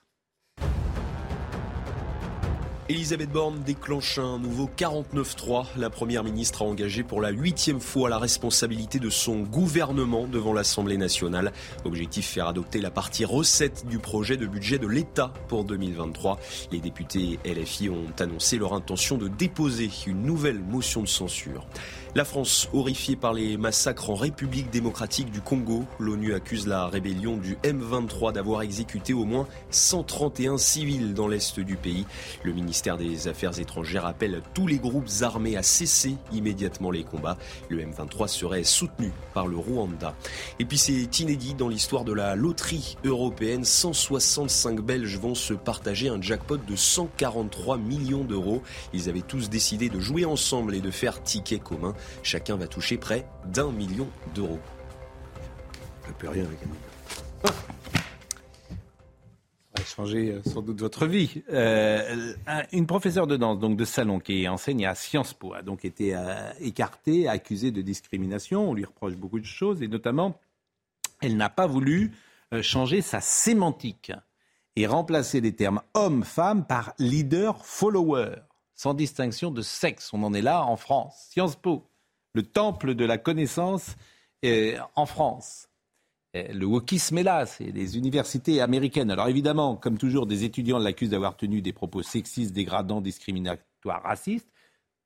[2.89, 5.78] Elisabeth Borne déclenche un nouveau 49-3.
[5.78, 10.54] La Première ministre a engagé pour la huitième fois la responsabilité de son gouvernement devant
[10.54, 11.54] l'Assemblée nationale.
[11.86, 16.39] Objectif faire adopter la partie recette du projet de budget de l'État pour 2023.
[16.71, 21.67] Les députés LFI ont annoncé leur intention de déposer une nouvelle motion de censure.
[22.15, 27.38] La France, horrifiée par les massacres en République démocratique du Congo, l'ONU accuse la rébellion
[27.38, 32.08] du M23 d'avoir exécuté au moins 131 civils dans l'est du pays.
[32.43, 37.38] Le ministère des Affaires étrangères appelle tous les groupes armés à cesser immédiatement les combats.
[37.69, 40.15] Le M23 serait soutenu par le Rwanda.
[40.58, 43.63] Et puis c'est inédit dans l'histoire de la loterie européenne.
[43.63, 48.63] 165 Belges vont se partager un jackpot de 143 millions d'euros.
[48.93, 51.93] Ils avaient tous décidé de jouer ensemble et de faire ticket commun.
[52.24, 54.60] Chacun va toucher près d'un million d'euros.
[56.06, 56.80] Ça peut rien avec un million.
[59.76, 61.44] Ça va changer euh, sans doute votre vie.
[61.52, 62.34] Euh,
[62.72, 66.16] une professeure de danse, donc de salon, qui enseigne à Sciences Po, a donc été
[66.16, 68.70] euh, écartée, accusée de discrimination.
[68.70, 70.40] On lui reproche beaucoup de choses, et notamment,
[71.22, 72.14] elle n'a pas voulu
[72.62, 74.12] changer sa sémantique
[74.76, 78.38] et remplacer les termes homme-femme par leader-follower,
[78.74, 80.14] sans distinction de sexe.
[80.14, 81.28] On en est là en France.
[81.30, 81.88] Sciences Po
[82.34, 83.96] le temple de la connaissance
[84.46, 85.70] euh, en France.
[86.36, 89.10] Le wokisme est là, c'est les universités américaines.
[89.10, 94.48] Alors évidemment, comme toujours, des étudiants l'accusent d'avoir tenu des propos sexistes, dégradants, discriminatoires, racistes.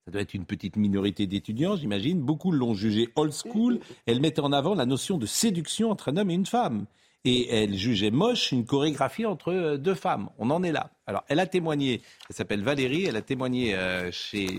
[0.06, 2.20] Ça doit être une petite minorité d'étudiants, j'imagine.
[2.20, 3.80] Beaucoup l'ont jugée old school.
[4.06, 6.88] Elle mettait en avant la notion de séduction entre un homme et une femme.
[7.24, 10.30] Et elle jugeait moche une chorégraphie entre euh, deux femmes.
[10.40, 10.92] On en est là.
[11.08, 14.58] Alors, elle a témoigné, elle s'appelle Valérie, elle a témoigné euh, chez,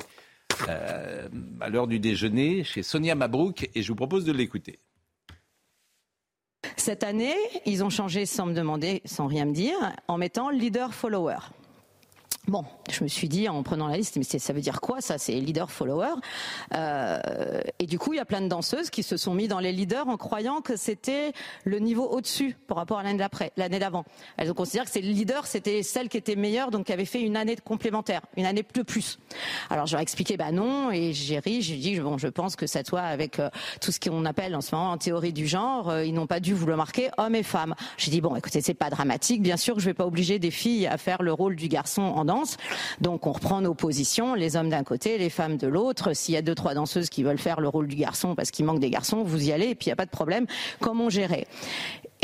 [0.69, 1.29] euh,
[1.61, 4.79] à l'heure du déjeuner chez Sonia Mabrouk et je vous propose de l'écouter.
[6.77, 7.35] Cette année,
[7.67, 9.77] ils ont changé sans me demander, sans rien me dire,
[10.09, 11.38] en mettant leader-follower.
[12.46, 15.16] Bon, je me suis dit en prenant la liste, mais ça veut dire quoi ça?
[15.16, 16.12] C'est leader follower.
[16.74, 17.18] Euh,
[17.78, 19.72] et du coup, il y a plein de danseuses qui se sont mis dans les
[19.72, 21.33] leaders en croyant que c'était
[21.64, 24.04] le niveau au-dessus par rapport à l'année d'après, l'année d'avant.
[24.37, 27.07] Elles ont considéré que c'est le leader, c'était celle qui était meilleure, donc qui avait
[27.07, 29.18] fait une année complémentaire, une année de plus.
[29.70, 32.85] Alors ai expliqué, bah non, et j'ai ri, j'ai dit bon, je pense que ça
[32.85, 33.48] soit avec euh,
[33.80, 36.40] tout ce qu'on appelle en ce moment en théorie du genre, euh, ils n'ont pas
[36.40, 37.74] dû vous le marquer, hommes et femmes.
[37.96, 40.87] J'ai dit bon, écoutez, c'est pas dramatique, bien sûr je vais pas obliger des filles
[40.87, 42.34] à faire le rôle du garçon en danse.
[43.01, 46.14] Donc on reprend nos positions, les hommes d'un côté, les femmes de l'autre.
[46.14, 48.64] S'il y a deux trois danseuses qui veulent faire le rôle du garçon parce qu'il
[48.64, 50.47] manque des garçons, vous y allez et puis il n'y a pas de problème.
[50.81, 51.47] Comment gérer?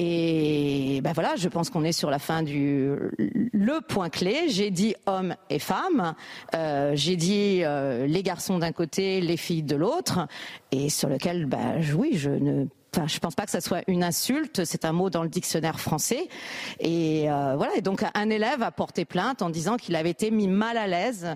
[0.03, 4.49] Et ben voilà, je pense qu'on est sur la fin du le point clé.
[4.49, 6.15] J'ai dit hommes et femmes,
[6.55, 10.27] euh, j'ai dit euh, les garçons d'un côté, les filles de l'autre,
[10.73, 12.65] et sur lequel, ben oui, je ne
[13.07, 14.65] Je pense pas que ça soit une insulte.
[14.65, 16.29] C'est un mot dans le dictionnaire français.
[16.81, 17.75] Et euh, voilà.
[17.77, 20.87] Et donc, un élève a porté plainte en disant qu'il avait été mis mal à
[20.87, 21.35] l'aise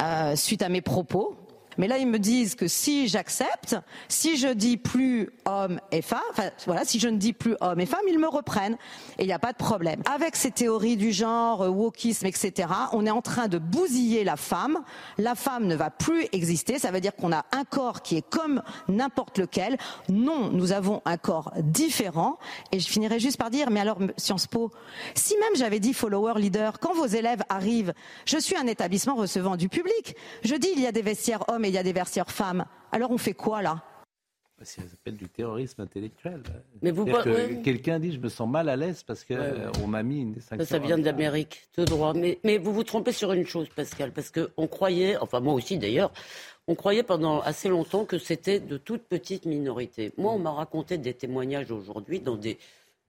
[0.00, 1.36] euh, suite à mes propos.
[1.78, 3.76] Mais là, ils me disent que si j'accepte,
[4.08, 7.80] si je dis plus homme et femme, enfin voilà, si je ne dis plus homme
[7.80, 8.76] et femme, ils me reprennent
[9.18, 10.02] et il n'y a pas de problème.
[10.12, 14.36] Avec ces théories du genre, euh, wokisme, etc., on est en train de bousiller la
[14.36, 14.78] femme.
[15.18, 16.78] La femme ne va plus exister.
[16.78, 19.76] Ça veut dire qu'on a un corps qui est comme n'importe lequel.
[20.08, 22.38] Non, nous avons un corps différent.
[22.72, 24.70] Et je finirai juste par dire, mais alors Sciences Po,
[25.14, 27.92] si même j'avais dit follower leader, quand vos élèves arrivent,
[28.24, 30.16] je suis un établissement recevant du public.
[30.42, 32.64] Je dis il y a des vestiaires hommes et il y a des vestiaires femmes.
[32.92, 33.82] Alors on fait quoi là?
[34.62, 36.40] Ça s'appelle du terrorisme intellectuel.
[36.80, 37.62] Mais vous C'est-à-dire pas- que ouais.
[37.62, 39.50] Quelqu'un dit je me sens mal à l'aise parce qu'on Ouais,
[39.80, 39.86] ouais.
[39.86, 40.66] m'a mis une Ça, sanction.
[40.66, 42.14] ça vient d'Amérique, de droit.
[42.14, 45.76] Mais, mais vous vous trompez sur une chose, Pascal, parce qu'on croyait, enfin moi aussi
[45.76, 46.12] d'ailleurs,
[46.68, 50.12] on croyait pendant assez longtemps que c'était de toutes petites minorités.
[50.16, 52.56] Moi, on m'a raconté des témoignages aujourd'hui dans des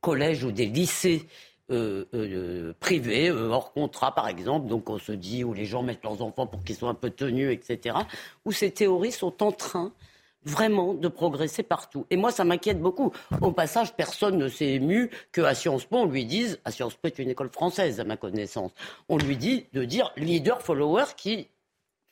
[0.02, 1.26] collèges ou des lycées
[1.72, 5.82] euh, euh, privés, euh, hors contrat par exemple, donc on se dit où les gens
[5.82, 7.98] mettent leurs enfants pour qu'ils soient un peu tenus, etc.,
[8.46, 9.92] où ces théories sont en train
[10.44, 12.06] vraiment de progresser partout.
[12.12, 13.12] Et moi, ça m'inquiète beaucoup.
[13.42, 17.08] Au passage, personne ne s'est ému qu'à Sciences Po, on lui dise, à Sciences Po
[17.08, 18.72] est une école française à ma connaissance,
[19.10, 21.48] on lui dit de dire leader, follower, qui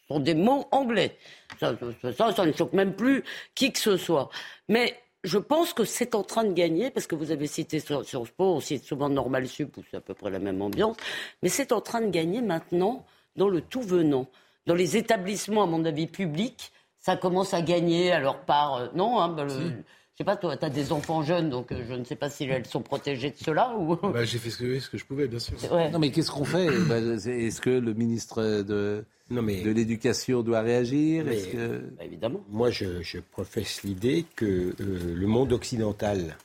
[0.08, 1.16] sont des mots anglais.
[1.60, 4.30] Ça, ça, ça, ça ne choque même plus qui que ce soit.
[4.68, 8.30] Mais je pense que c'est en train de gagner, parce que vous avez cité Sciences
[8.32, 10.98] Po, on cite souvent Normal Sup, où c'est à peu près la même ambiance,
[11.42, 13.06] mais c'est en train de gagner maintenant
[13.36, 14.28] dans le tout venant.
[14.66, 18.76] Dans les établissements, à mon avis, publics, ça commence à gagner, alors par...
[18.76, 19.84] euh, non, hein, bah, le-
[20.14, 22.30] je sais pas, toi, tu as des enfants jeunes, donc euh, je ne sais pas
[22.30, 23.96] si elles sont protégées de cela ou...
[23.96, 25.56] Bah, j'ai fait ce que, ce que je pouvais, bien sûr.
[25.72, 25.90] Ouais.
[25.90, 26.68] Non, mais qu'est-ce qu'on fait?
[26.88, 31.26] Bah, Est-ce que le ministre de, de l'Éducation doit réagir?
[31.26, 31.80] Mais- que...
[31.98, 32.42] Bah, évidemment.
[32.50, 36.38] Moi, je, je professe l'idée que euh, le monde occidental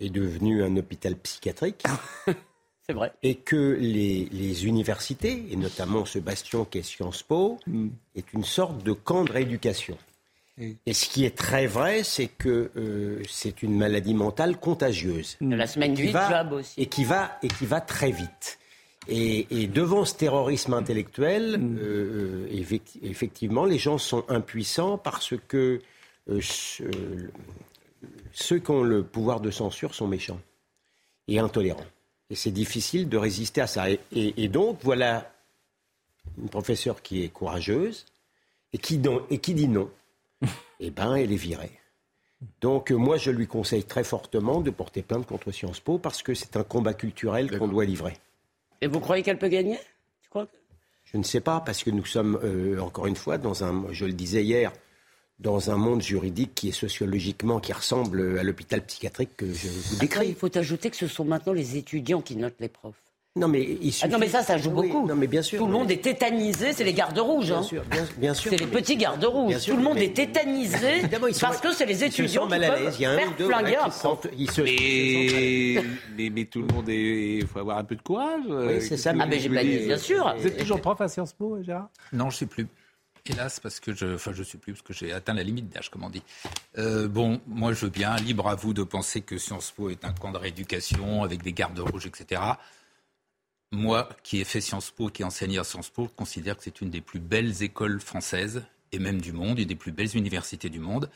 [0.00, 1.84] est devenu un hôpital psychiatrique.
[2.86, 3.12] C'est vrai.
[3.22, 7.58] Et que les, les universités, et notamment ce bastion qu'est Sciences Po,
[8.14, 9.98] est une sorte de camp de rééducation.
[10.86, 15.36] Et ce qui est très vrai, c'est que euh, c'est une maladie mentale contagieuse.
[15.40, 16.80] La semaine du job aussi.
[16.80, 18.58] Et qui va, et qui va très vite.
[19.06, 25.34] Et, et devant ce terrorisme intellectuel, euh, euh, effecti- effectivement, les gens sont impuissants parce
[25.48, 25.80] que
[26.28, 26.82] euh, ce-
[28.32, 30.40] ceux qui ont le pouvoir de censure sont méchants
[31.26, 31.86] et intolérants.
[32.30, 33.90] Et c'est difficile de résister à ça.
[33.90, 35.32] Et, et- et donc, voilà
[36.36, 38.04] une professeure qui est courageuse
[38.72, 39.88] et qui, don- et qui dit non.
[40.80, 41.72] Eh ben, elle est virée.
[42.60, 46.22] Donc, euh, moi, je lui conseille très fortement de porter plainte contre Sciences Po parce
[46.22, 48.16] que c'est un combat culturel qu'on doit livrer.
[48.80, 49.76] Et vous croyez qu'elle peut gagner
[50.22, 50.52] Tu crois que-
[51.04, 54.04] Je ne sais pas, parce que nous sommes, euh, encore une fois, dans un, je
[54.04, 54.72] le disais hier,
[55.40, 59.96] dans un monde juridique qui est sociologiquement, qui ressemble à l'hôpital psychiatrique que je vous
[59.98, 60.28] décris.
[60.28, 63.02] il faut ajouter que ce sont maintenant les étudiants qui notent les profs.
[63.38, 65.06] Non, mais il Ah non, mais ça, ça joue Oui, beaucoup.
[65.06, 65.58] Non, mais bien sûr.
[65.58, 67.46] Tout le monde est tétanisé, c'est les gardes rouges.
[67.46, 67.62] Bien hein.
[67.62, 68.50] sûr, bien, bien sûr.
[68.50, 69.58] C'est les petits gardes rouges.
[69.58, 71.02] Sûr, Tout le monde mais- est tétanisé
[71.40, 72.94] parce que c'est les ils se étudiants qui mal à peuvent.
[72.98, 75.82] Il y a un ou deux qui ils se- Mais,
[76.16, 77.36] mais, mais tout le monde est.
[77.38, 78.42] Il faut avoir un peu de courage.
[78.50, 80.34] euh, c'est ça, Ah, mais j'ai dit, bien sûr.
[80.38, 81.88] Vous êtes toujours prof à Sciences Po, Gérard?
[82.12, 82.66] Non, je sais plus.
[83.30, 85.90] Hélas, parce que je, enfin, je suis plus parce que j'ai atteint la limite d'âge,
[85.90, 86.22] comme on dit.
[86.78, 88.16] Euh, bon, moi, je veux bien.
[88.16, 91.52] Libre à vous de penser que Sciences Po est un camp de rééducation avec des
[91.52, 92.40] gardes rouges, etc.
[93.72, 96.80] moi, qui ai fait Sciences Po, qui ai enseigné à Sciences Po, considère que c'est
[96.80, 100.70] une des plus belles écoles françaises et même du monde, une des plus belles universités
[100.70, 101.10] du monde.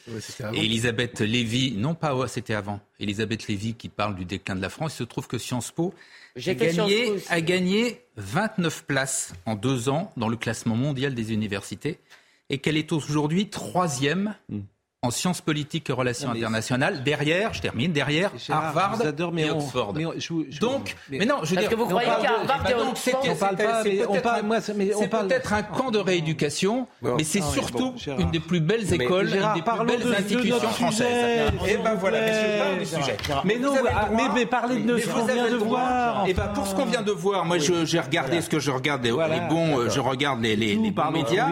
[0.53, 4.61] Et Elisabeth Lévy, non pas, ouais, c'était avant, Elisabeth Lévy qui parle du déclin de
[4.61, 5.95] la France, il se trouve que Sciences Po
[6.37, 11.99] a gagné, a gagné 29 places en deux ans dans le classement mondial des universités.
[12.51, 14.35] Et qu'elle est aujourd'hui troisième
[15.05, 19.09] en sciences politiques et relations Non, internationales, derrière, je termine, derrière Gérard, Harvard je vous
[19.09, 19.93] adore, mais et Oxford.
[19.97, 22.07] mais on- je vous- je- donc, mais- mais, non, je veux dire, que vous croyez
[22.09, 24.38] parle qu'à de- Harvard bah et Oxford, on parle pas, c'est mais on peut-être parle-
[24.38, 27.17] un- moi, ça- mais on c'est parle- peut-être un camp de rééducation, Bon.
[27.17, 28.21] mais c'est surtout bon, Gérard.
[28.21, 30.93] une des plus belles Mais écoles, Gérard, une des plus belles de- institutions françaises.
[31.09, 32.59] sujet, Et s'il ben voilà, mais je plaît.
[32.61, 33.17] parle du sujet.
[33.45, 33.73] Mais non,
[34.37, 36.85] mais- parlez de ce vous qu'on avez vient de voir, Et ben pour ce qu'on
[36.85, 38.43] vient de voir, moi j'ai regardé Voilà.
[38.43, 41.49] ce que je regarde les, Voilà, bons, je regarde les, les, Tout, les bons médias,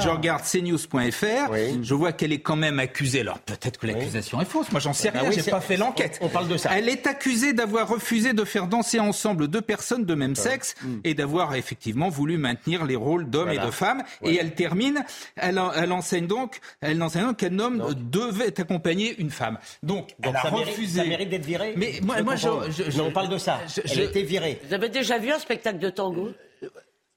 [0.00, 3.20] je regarde cnews.fr, je vois qu'elle est quand même accusée.
[3.22, 5.76] Alors peut-être que l'accusation est fausse, moi j'en sais Ah rien, oui, j'ai pas fait
[5.76, 6.18] l'enquête.
[6.20, 6.70] on- on parle de ça.
[6.78, 11.14] Elle est accusée d'avoir refusé de faire danser ensemble deux personnes de même sexe et
[11.14, 13.62] d'avoir effectivement voulu maintenir les rôles d'hommes Voilà.
[13.64, 14.02] et de femmes.
[14.22, 15.04] Et elle termine,
[15.36, 19.58] elle, en- elle enseigne donc, elle enseigne donc qu'un homme devait accompagner une femme.
[19.82, 21.00] Donc, Donc elle a ça mérite- refusé.
[21.00, 23.60] ça mérite d'être viré Mais moi, Je moi je, je- on parle de ça.
[23.92, 24.60] Elle a été virée.
[24.68, 26.30] Vous avez déjà vu un spectacle de tango?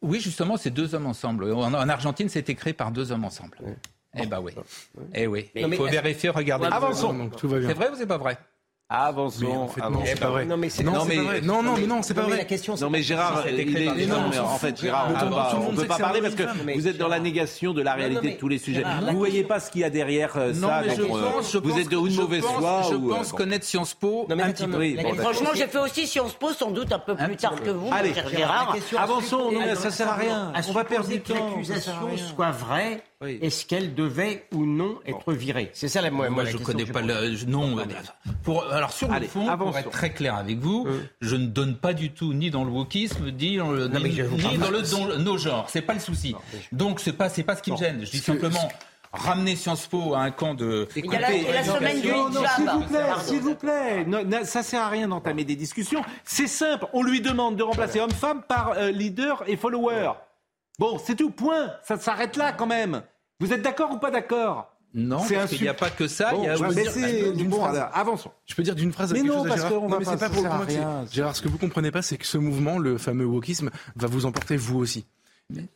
[0.02, 1.52] Oui, justement, c'est deux hommes ensemble.
[1.52, 3.58] En, en Argentine, c'était créé par deux hommes ensemble.
[4.22, 4.52] Eh ben oui.
[5.14, 5.50] Eh oui.
[5.56, 6.68] Mais- Il faut mais- vérifier, regarder.
[6.72, 7.14] Avançons.
[7.14, 7.68] Donc, tout va bien.
[7.70, 8.38] C'est vrai ou c'est pas vrai?
[8.90, 9.40] Avançons.
[9.42, 10.46] Mais en fait, non, c'est pas vrai.
[10.46, 11.42] Non, mais c'est Non, mais pas vrai.
[11.42, 12.44] Non, non, mais non, c'est pas non, mais vrai.
[12.44, 15.26] La question, c'est Non mais Gérard, il est, non, mais en fait Gérard, on tout
[15.76, 18.38] peut pas, que parler parce que vous êtes dans la négation de la réalité de
[18.38, 18.86] tous les sujets.
[19.12, 21.12] Vous voyez question- pas ce qu'il y a derrière euh, Non, ça, mais je donc,
[21.18, 23.66] euh, vous êtes de que- une je mauvaise pense- foi Je ou, euh, pense connaître
[23.66, 25.22] Sciences Po Non, mais un petit peu.
[25.22, 28.14] Franchement, j'ai fait aussi Sciences Po, sans doute un peu plus tard que vous, Allez,
[28.34, 30.54] Gérard, Avançons, ça sert à rien.
[30.66, 32.26] On va perdre du que temps, l'accusation à rien.
[32.34, 33.40] soit vraie, Oui.
[33.42, 35.72] est-ce qu'elle devait ou non être virée?
[35.74, 37.46] C'est ça la moi, Moi, la je question connais pas le.
[37.46, 37.84] Non, euh,
[38.44, 40.88] pour, alors sur Allez, le fond, pour être très clair avec vous,
[41.22, 44.58] je ne donne pas du tout ni dans le wokisme, ni dans le, Non, ni,
[44.58, 45.68] dans le nos genres.
[45.70, 46.36] C'est pas le souci.
[46.72, 48.06] Donc c'est pas c'est pas ce qui me gêne.
[48.06, 48.70] Je dis simplement
[49.14, 50.88] ramener Sciences Po à un camp de.
[50.96, 53.56] Il y a la, il y a la semaine du s'il vous plaît, s'il vous
[53.56, 54.06] plaît.
[54.06, 56.04] Non, non, ça sert à rien d'entamer des discussions.
[56.24, 56.86] C'est simple.
[56.94, 60.12] On lui demande de remplacer homme-femme par euh, leader et follower.
[60.80, 61.32] Bon, c'est tout.
[61.32, 61.72] Point.
[61.84, 63.02] Ça s'arrête là quand même.
[63.40, 64.74] Vous êtes d'accord ou pas d'accord?
[64.94, 66.32] Non, parce qu'il n'y a pas que ça.
[66.32, 67.86] Bon, il y a d'une bon, phrase.
[67.94, 68.32] avançons.
[68.46, 70.06] Je peux dire d'une phrase Mais non, chose à parce Gérard qu'on Non, va mais
[70.06, 71.06] pas- c'est pas ça pour rien.
[71.12, 74.26] Gérard, ce que vous comprenez pas, c'est que ce mouvement, le fameux wokisme, va vous
[74.26, 75.06] emporter vous aussi.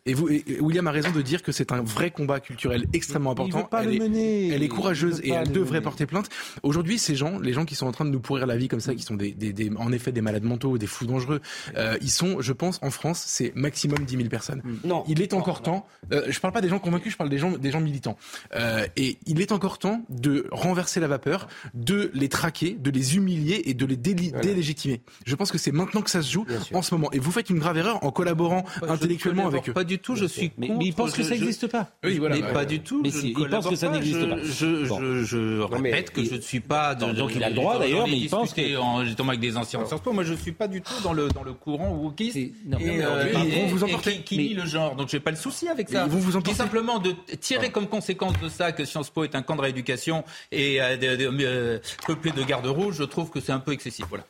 [0.05, 3.31] Et, vous, et William a raison de dire que c'est un vrai combat culturel extrêmement
[3.31, 3.63] important.
[3.63, 4.49] pas elle, le est, mener.
[4.49, 5.83] elle est courageuse et elle le devrait mener.
[5.83, 6.27] porter plainte.
[6.61, 8.81] Aujourd'hui, ces gens, les gens qui sont en train de nous pourrir la vie comme
[8.81, 11.39] ça, qui sont des, des- des- en effet des malades mentaux, des fous dangereux,
[11.77, 14.61] euh, ils sont, je pense, en France, c'est maximum 10 000 personnes.
[14.83, 15.05] Non.
[15.07, 15.87] Il est encore temps.
[16.11, 18.17] euh, je parle pas des gens convaincus, je parle des gens, des gens militants.
[18.53, 23.15] Euh, et il est encore temps de renverser la vapeur, de les traquer, de les
[23.15, 25.01] humilier et de les délégitimer.
[25.25, 27.09] Je pense que c'est maintenant que ça se joue en ce moment.
[27.13, 29.73] Et vous faites une grave erreur en collaborant intellectuellement collabore avec eux.
[29.73, 30.15] Pas du tout.
[30.15, 30.79] Je suis Mais, contre.
[30.79, 31.89] mais il pense que je- ça je- n'existe pas.
[32.03, 32.35] Oui, voilà.
[32.35, 33.01] mais pas du tout.
[33.03, 34.37] Mais je si, ne il pense collabore que ça n'existe Je- pas.
[34.43, 34.99] Je, Bon.
[34.99, 35.37] je, je
[35.79, 36.95] mais répète que je ne suis pas.
[36.95, 39.57] Non, donc il a le droit, d'ailleurs, ai mais il pense en justement avec des
[39.57, 40.11] anciens Sciences Po.
[40.13, 43.31] Moi, je ne suis pas du tout dans le dans le courant wokiste mais euh,
[43.45, 44.21] ils vont vous emporter.
[44.21, 44.95] qui, Mais- nie le genre.
[44.95, 46.05] Donc, j'ai pas le souci avec Mais ça.
[46.05, 46.53] ils vous Je dis emporter.
[46.57, 50.23] simplement de tirer comme conséquence de ça que Sciences Po est un camp de rééducation
[50.51, 52.95] et euh, de- de- euh, peuplé de gardes rouges.
[52.97, 54.05] Je trouve que c'est un peu excessif.
[54.09, 54.25] Voilà.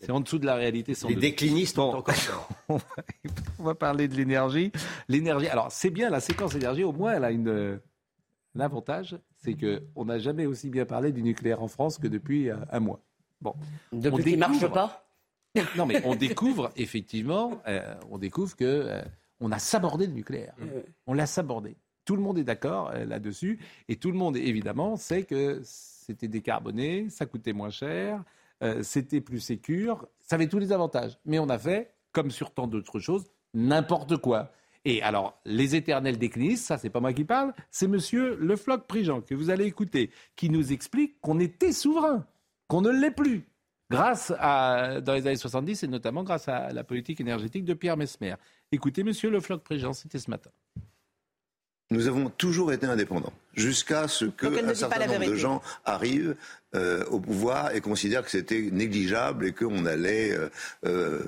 [0.00, 0.94] C'est en dessous de la réalité.
[0.94, 1.22] Sans Les doute.
[1.22, 2.48] déclinistes ont encore tort.
[2.68, 2.84] on, va,
[3.58, 4.70] on va parler de l'énergie.
[5.08, 5.48] L'énergie.
[5.48, 6.84] Alors c'est bien la séquence énergie.
[6.84, 7.76] Au moins, elle a une, euh,
[8.56, 12.06] un avantage, c'est que on n'a jamais aussi bien parlé du nucléaire en France que
[12.06, 13.00] depuis euh, un mois.
[13.40, 13.54] Bon.
[13.92, 15.04] Depuis On qu'il marche pas?
[15.76, 19.02] Non, mais on découvre effectivement, euh, on découvre que euh,
[19.40, 20.54] on a sabordé le nucléaire.
[21.06, 21.76] On l'a sabordé.
[22.04, 23.58] Tout le monde est d'accord euh, là-dessus,
[23.88, 28.22] et tout le monde évidemment sait que c'était décarboné, ça coûtait moins cher,
[28.62, 31.18] euh, c'était plus sécure, ça avait tous les avantages.
[31.24, 34.52] Mais on a fait, comme sur tant d'autres choses, n'importe quoi.
[34.84, 38.86] Et alors, les éternels déclinistes, ça c'est pas moi qui parle, c'est Monsieur Le Floch
[38.86, 42.26] Prigent que vous allez écouter, qui nous explique qu'on était souverain,
[42.68, 43.44] qu'on ne l'est plus
[43.90, 47.96] grâce à, dans les années 70 et notamment grâce à la politique énergétique de Pierre
[47.96, 48.34] Mesmer.
[48.70, 50.50] Écoutez, monsieur Le Floch Prégent, c'était ce matin.
[51.90, 56.34] Nous avons toujours été indépendants, jusqu'à ce qu'un certain nombre de gens arrivent
[56.74, 60.32] euh, au pouvoir et considèrent que c'était négligeable et qu'on allait...
[60.32, 60.48] euh,
[60.84, 61.20] euh,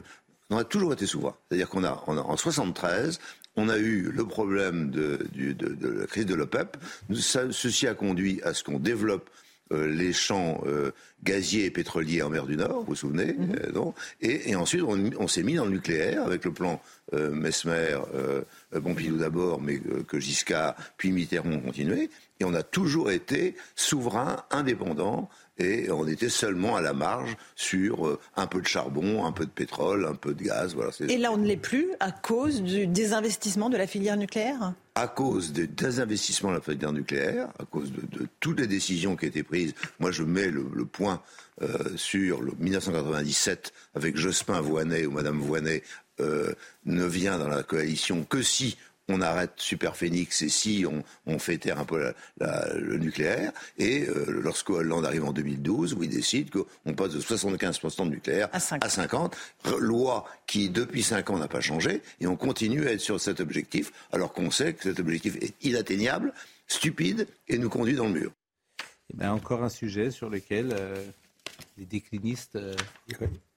[0.51, 1.35] on a toujours été souverain.
[1.49, 3.21] C'est-à-dire qu'on a, on a- en 73,
[3.57, 6.77] on a eu le problème de, du- de- de la crise de l'OPEP.
[7.19, 9.31] Ça- ceci a conduit à ce qu'on développe
[9.73, 10.93] euh, les champs euh,
[11.23, 14.83] gaziers et pétroliers en mer du Nord, vous vous souvenez euh, non et, et ensuite,
[14.83, 16.81] on, on s'est mis dans le nucléaire avec le plan
[17.13, 18.43] euh, Mesmer, euh,
[18.75, 22.11] euh, Pompidou d'abord, mais euh, que Giscard, puis Mitterrand ont continué.
[22.39, 25.29] Et on a toujours été souverain, indépendant,
[25.61, 29.45] et on était seulement à la marge sur euh, un peu de charbon, un peu
[29.45, 30.75] de pétrole, un peu de gaz.
[30.75, 34.73] Voilà, Et là, on ne l'est plus à cause du désinvestissement de la filière nucléaire?
[34.95, 39.17] À cause des désinvestissements de la filière nucléaire, à cause de, de toutes les décisions
[39.17, 39.75] qui ont été prises.
[39.99, 41.23] Moi, je mets le, le point
[41.63, 45.83] euh, sur le 1997 avec Jospin Voynet, où Madame Voynet
[46.21, 46.55] euh,
[46.87, 48.79] ne vient dans la coalition que si
[49.11, 53.53] on arrête Superphénix et si on, on fait taire un peu la- la- le nucléaire.
[53.79, 58.11] Et euh, lorsque Hollande arrive en 2012, où il décide qu'on passe de 75% de
[58.11, 62.87] nucléaire à 50, re- loi qui depuis 5 ans n'a pas changé, et on continue
[62.87, 66.33] à être sur cet objectif, alors qu'on sait que cet objectif est inatteignable,
[66.67, 68.33] stupide, et nous conduit dans le mur.
[69.13, 71.05] Eh ben, encore un sujet sur lequel euh,
[71.79, 72.75] les déclinistes euh,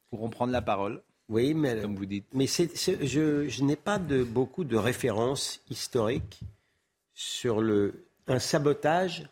[0.09, 1.01] pourront prendre la parole.
[1.29, 2.25] Oui, mais, Comme vous dites.
[2.33, 6.41] mais je, je n'ai pas de, beaucoup de références historiques
[7.13, 9.27] sur le, un sabotage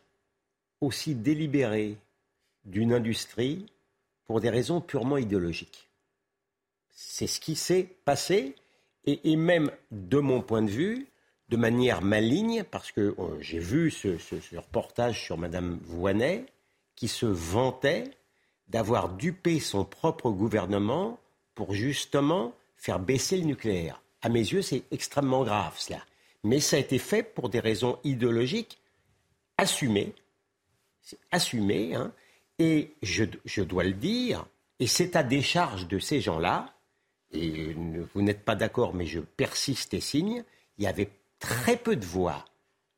[0.79, 1.97] aussi délibéré
[2.65, 3.65] d'une industrie
[4.25, 5.89] pour des raisons purement idéologiques.
[6.91, 8.55] C'est ce qui s'est passé,
[9.05, 11.07] et, et même de mon point de vue,
[11.49, 16.45] de manière maligne, parce que euh, j'ai vu ce, ce- ce reportage sur Madame Voynet,
[16.95, 18.11] qui se vantait
[18.69, 21.19] d'avoir dupé son propre gouvernement
[21.55, 24.01] pour justement faire baisser le nucléaire.
[24.21, 25.99] À mes yeux, c'est extrêmement grave cela.
[26.43, 28.79] Mais ça a été fait pour des raisons idéologiques
[29.57, 30.15] assumées.
[31.01, 32.11] C'est assumé, hein.
[32.59, 34.45] Et je, dois le dire,
[34.79, 36.75] et c'est à décharge de ces gens-là,
[37.31, 37.73] et
[38.13, 40.43] vous n'êtes pas d'accord, mais je persiste et signe,
[40.77, 42.45] il y avait très peu de voix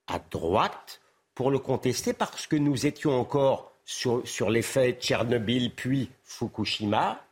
[0.08, 1.02] à droite
[1.34, 7.26] pour le contester parce que nous étions encore sur, sur les faits Tchernobyl puis Fukushima,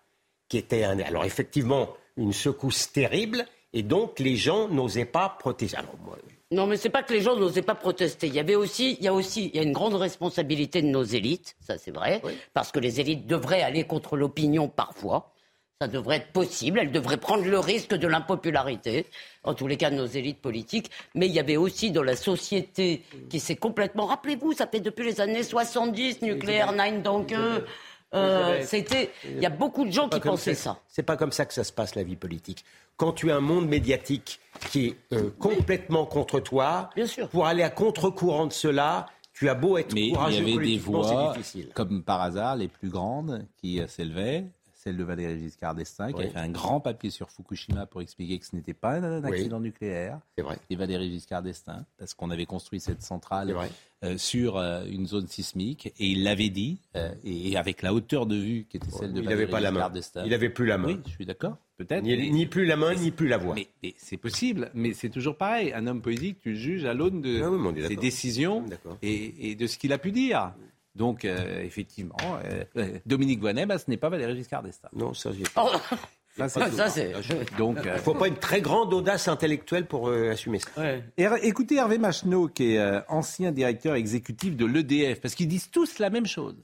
[0.51, 5.77] qui était un, alors effectivement une secousse terrible, et donc les gens n'osaient pas protester.
[5.77, 6.17] Alors, moi,
[6.51, 8.27] Non, mais c'est pas que les gens n'osaient pas protester.
[8.27, 10.87] Il y avait aussi, il y a aussi, il y a une grande responsabilité de
[10.87, 12.21] nos élites, ça c'est vrai,
[12.53, 15.33] parce que les élites devraient aller contre l'opinion parfois.
[15.79, 16.77] Ça devrait être possible.
[16.77, 19.07] Elles devraient prendre le risque de l'impopularité,
[19.43, 20.91] en tous les cas de nos élites politiques.
[21.15, 24.05] Mais il y avait aussi dans la société qui s'est complètement.
[24.05, 27.65] Rappelez-vous, ça fait depuis les années 70, nucléaire, Nine Dunker.
[28.13, 29.11] Euh, c'était.
[29.25, 30.71] Il y a beaucoup de gens qui pensaient ça.
[30.71, 30.79] ça.
[30.87, 32.65] C'est pas comme ça que ça se passe la vie politique.
[32.97, 34.39] Quand tu as un monde médiatique
[34.69, 36.89] qui est euh, complètement contre toi,
[37.31, 40.57] pour aller à contre-courant de cela, tu as beau être Mais il y courageux avait
[40.57, 41.69] des voix, difficile.
[41.73, 44.45] comme par hasard, les plus grandes qui euh, s'élevaient.
[44.83, 48.39] Celle de Valéry Giscard d'Estaing, qui a fait un grand papier sur Fukushima pour expliquer
[48.39, 49.29] que ce n'était pas un Oui.
[49.37, 50.19] accident nucléaire.
[50.35, 50.57] C'est vrai.
[50.71, 53.53] Et Valéry Giscard d'Estaing, parce qu'on avait construit cette centrale
[54.03, 57.93] euh, sur euh, une zone sismique, et il l'avait dit, euh, et, et avec la
[57.93, 60.23] hauteur de vue qui était celle de Il Valéry pas Giscard d'Estaing.
[60.25, 60.87] Il n'avait plus la main.
[60.87, 62.01] Oui, je suis d'accord, peut-être.
[62.03, 63.53] Ni, mais- ni plus la main, ni plus la voix.
[63.53, 65.71] mais, mais c'est possible, mais c'est toujours pareil.
[65.73, 68.65] Un homme politique, tu le juges à l'aune de Ah oui, ses décisions
[69.03, 70.53] et, et de ce qu'il a pu dire.
[70.95, 74.89] Donc, euh, effectivement, euh, euh, Dominique Voynet, bah, ce n'est pas Valéry Giscard d'Estaing.
[74.93, 75.69] Non, ça, j'ai Oh,
[76.37, 76.77] Ça, Ça, tout.
[76.93, 77.11] c'est-
[77.57, 80.69] Donc, Il euh, ne faut pas une très grande audace intellectuelle pour euh, assumer ça.
[81.17, 85.69] Her- Écoutez Hervé Macheneau, qui est euh, ancien directeur exécutif de l'EDF, parce qu'ils disent
[85.71, 86.55] tous la même chose.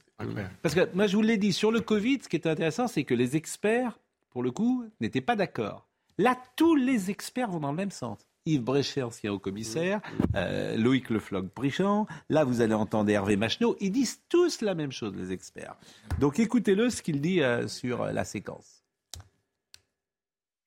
[0.62, 3.04] Parce que moi, je vous l'ai dit, sur le Covid, ce qui est intéressant, c'est
[3.04, 3.98] que les experts,
[4.30, 5.86] pour le coup, n'étaient pas d'accord.
[6.16, 8.18] Là, tous les experts vont dans le même sens.
[8.46, 10.00] Yves Bréchet, ancien haut-commissaire,
[10.34, 15.14] euh, Loïc Lefloc-Brichand, là, vous allez entendre Hervé Macheneau, ils disent tous la même chose,
[15.16, 15.76] les experts.
[16.18, 18.82] Donc écoutez-le, ce qu'il dit euh, sur euh, la séquence.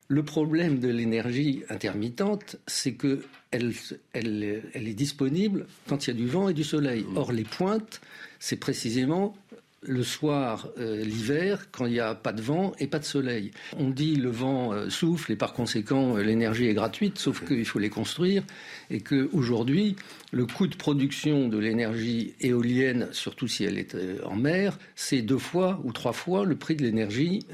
[0.07, 3.74] Le problème de l'énergie intermittente, c'est que elle,
[4.13, 7.05] elle- elle est disponible quand il y a du vent et du soleil.
[7.15, 8.01] Or, les pointes,
[8.38, 9.36] c'est précisément
[9.84, 13.51] le soir, euh, l'hiver, quand il n'y a pas de vent et pas de soleil.
[13.77, 17.65] On dit le vent euh, souffle et par conséquent euh, l'énergie est gratuite, sauf qu'il
[17.65, 18.43] faut les construire
[18.91, 19.95] et qu'aujourd'hui,
[20.32, 25.39] le coût de production de l'énergie éolienne, surtout si elle est en mer, c'est deux
[25.39, 27.45] fois ou trois fois le prix de l'énergie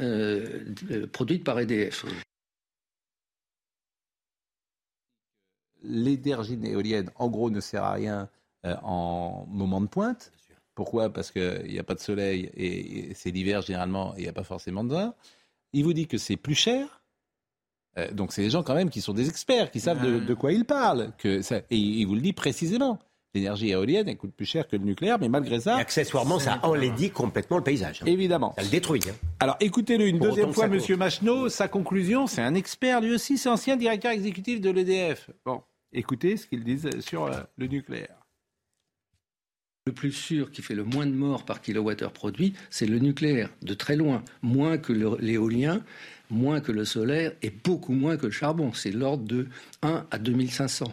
[1.11, 2.05] produite par EDF.
[5.83, 8.29] l'énergie éolienne, en gros, ne sert à rien
[8.63, 10.31] en moment de pointe.
[10.77, 11.09] Pourquoi?
[11.09, 14.29] Parce qu'il n'y a pas de soleil et, et c'est l'hiver généralement et il n'y
[14.29, 15.15] a pas forcément de vent.
[15.73, 17.01] Il vous dit que c'est plus cher.
[17.97, 20.33] Euh, donc c'est des gens quand même qui sont des experts, qui savent de, de
[20.35, 21.13] quoi ils parlent.
[21.17, 22.99] Que ça- et il vous le dit précisément.
[23.33, 25.77] L'énergie éolienne, elle coûte plus cher que le nucléaire, mais malgré ça...
[25.77, 28.03] Et accessoirement, ça enlaidit complètement le paysage.
[28.03, 28.05] hein.
[28.05, 28.53] Évidemment.
[28.55, 29.01] Ça le détruit.
[29.09, 29.13] hein.
[29.39, 30.67] Alors écoutez-le une Pour deuxième fois.
[30.67, 31.49] Monsieur Macheneau.
[31.49, 35.31] Sa conclusion, c'est un expert, lui aussi, c'est ancien directeur exécutif de l'EDF.
[35.43, 38.15] Bon, écoutez ce qu'ils disent sur euh, le nucléaire.
[39.87, 43.49] Le plus sûr qui fait le moins de morts par kilowattheure produit, c'est le nucléaire,
[43.61, 45.81] de très loin, moins que l'éolien.
[46.29, 48.73] moins que le solaire et beaucoup moins que le charbon.
[48.73, 49.47] C'est l'ordre de
[49.83, 50.91] 1 à 2500.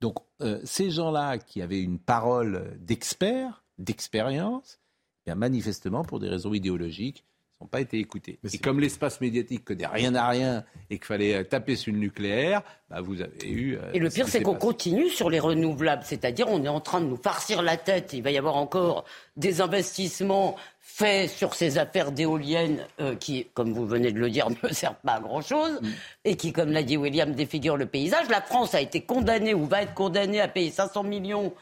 [0.00, 4.80] Donc, euh, ces gens-là qui avaient une parole d'expert, d'expérience,
[5.26, 7.22] eh manifestement, pour des raisons idéologiques,
[7.60, 8.38] n'ont pas été écoutés.
[8.52, 11.98] Et comme l'espace médiatique connaît rien à rien et qu'il fallait euh, taper sur le
[11.98, 13.76] nucléaire, bah vous avez eu.
[13.76, 17.00] euh, Et le pire, c'est qu'on continue sur les renouvelables, c'est-à-dire on est en train
[17.00, 18.12] de nous farcir la tête.
[18.12, 19.04] Il va y avoir encore
[19.36, 24.48] des investissements faits sur ces affaires d'éoliennes euh, qui, comme vous venez de le dire,
[24.62, 25.86] ne servent pas à grand-chose Mm.
[26.26, 28.28] et qui, comme l'a dit William, défigurent le paysage.
[28.28, 31.52] La France a été condamnée ou va être condamnée à payer 500 millions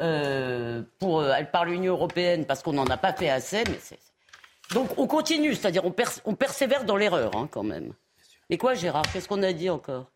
[0.00, 3.62] euh, pour, euh, par l'Union européenne parce qu'on n'en a pas fait assez.
[3.68, 3.98] Mais c'est-
[4.72, 7.92] Donc on continue, c'est-à-dire on, pers- on persévère dans l'erreur hein, quand même.
[8.50, 10.10] Mais quoi, Gérard Qu'est-ce qu'on a dit encore?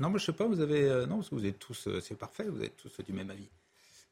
[0.00, 0.82] Non, mais je sais pas, vous avez.
[0.82, 1.88] euh, non, parce que vous êtes tous.
[1.88, 3.48] euh, c'est parfait, vous êtes tous du même avis.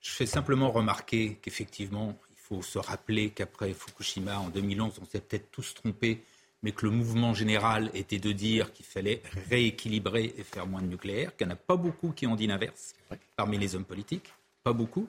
[0.01, 5.21] Je fais simplement remarquer qu'effectivement, il faut se rappeler qu'après Fukushima, en 2011, on s'est
[5.21, 6.23] peut-être tous trompés,
[6.62, 10.87] mais que le mouvement général était de dire qu'il fallait rééquilibrer et faire moins de
[10.87, 12.95] nucléaire, qu'il n'y en a pas beaucoup qui ont dit l'inverse
[13.37, 14.33] parmi les hommes politiques,
[14.64, 15.07] pas beaucoup.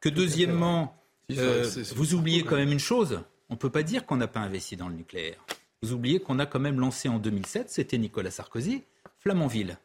[0.00, 0.94] Que deuxièmement,
[1.32, 4.40] euh, vous oubliez quand même une chose, on ne peut pas dire qu'on n'a pas
[4.40, 5.44] investi dans le nucléaire.
[5.82, 8.82] Vous oubliez qu'on a quand même lancé en 2007, c'était Nicolas Sarkozy,
[9.20, 9.78] Flamanville,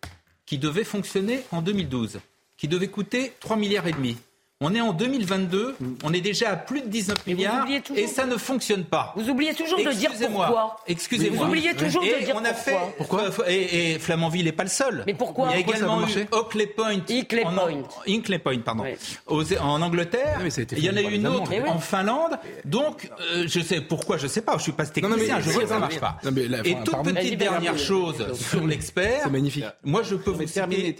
[0.45, 2.19] qui devait fonctionner en 2012,
[2.57, 4.17] qui devait coûter 3 milliards et demi.
[4.63, 8.37] On est en 2022, on est déjà à plus de 19 milliards et ça ne
[8.37, 9.13] fonctionne pas.
[9.17, 10.77] Vous oubliez toujours de dire pourquoi.
[10.87, 11.39] Excusez-moi.
[11.39, 12.53] Vous oubliez toujours et de dire on a
[12.97, 13.31] pourquoi.
[13.31, 15.03] fait Et, et Flamanville n'est pas le seul.
[15.07, 16.99] Mais pourquoi Il y a Pourquoi également eu Oakley Point.
[17.43, 18.39] En- Point.
[18.43, 18.83] Point, pardon.
[19.27, 20.39] Aux- en Angleterre.
[20.43, 22.37] mais ça a été il y en a eu une autre en Finlande.
[22.65, 24.57] Donc, euh, je sais pourquoi, je sais pas.
[24.57, 25.39] Je suis pas Non, non, mais technicien.
[25.41, 26.17] je vois que ça c'est- marche pas.
[26.23, 27.11] Non, mais là, Et toute pardon.
[27.13, 29.21] petite dernière chose sur l'expert.
[29.23, 29.65] C'est magnifique.
[29.83, 30.95] Moi, je peux vous citer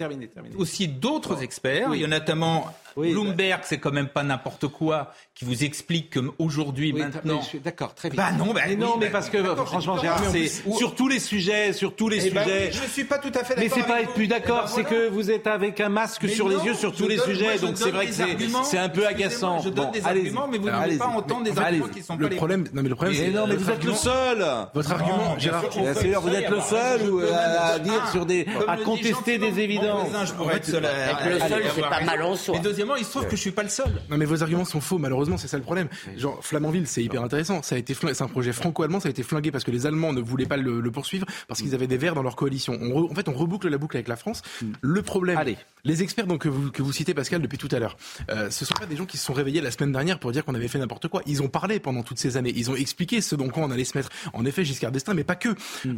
[0.58, 1.90] aussi d'autres experts.
[1.94, 2.66] Il y a notamment
[2.96, 7.40] Oui, Bloomberg, c'est quand même pas n'importe quoi, qui vous explique qu'aujourd'hui, Oui, maintenant.
[7.54, 8.16] mais D'accord, très vite.
[8.16, 10.70] Bah non, bah mais oui, non, mais bah, parce que d'accord, franchement, Gérard, mais c'est
[10.76, 12.70] sur tous les sujets, sur tous les Eh ben sujets.
[12.72, 13.78] oui, je suis pas tout à fait Mais d'accord.
[13.78, 16.28] c'est pas être plus d'accord, Eh ben c'est que vous êtes avec un masque Mais
[16.28, 19.60] sur les yeux sur tous les sujets, donc c'est vrai que c'est un peu agaçant.
[19.60, 22.22] Je donne des arguments, mais vous ne voulez pas entendre des arguments qui sont pas
[22.22, 23.96] Le les problème, non mais le problème, Mais c'est non, mais vous êtes le argument-
[23.96, 24.46] seul.
[24.74, 25.62] Votre argument, Non, Gérard.
[25.62, 30.08] bien Bien vous êtes le seul ou à, dire sur des, à contester des évidences.
[30.26, 32.56] je pourrais être seul le seul, c'est pas mal en soi.
[32.82, 33.92] Deuxièmement, il se trouve que je suis pas le seul.
[34.10, 35.88] Non mais vos arguments sont faux, malheureusement c'est ça le problème.
[36.16, 39.22] Genre Flamanville c'est hyper intéressant, ça a été c'est un projet franco-allemand, ça a été
[39.22, 41.96] flingué parce que les Allemands ne voulaient pas le, le poursuivre parce qu'ils avaient des
[41.96, 42.76] verts dans leur coalition.
[42.80, 44.42] On re- en fait on reboucle la boucle avec la France.
[44.80, 45.56] Le problème, Allez.
[45.84, 47.96] les experts donc que vous, que vous citez Pascal depuis tout à l'heure,
[48.30, 50.44] euh, ce sont pas des gens qui se sont réveillés la semaine dernière pour dire
[50.44, 51.22] qu'on avait fait n'importe quoi.
[51.26, 53.84] Ils ont parlé pendant toutes ces années, ils ont expliqué ce dont quoi on allait
[53.84, 54.08] se mettre.
[54.32, 55.50] En effet Giscard d'Estaing, mais pas que.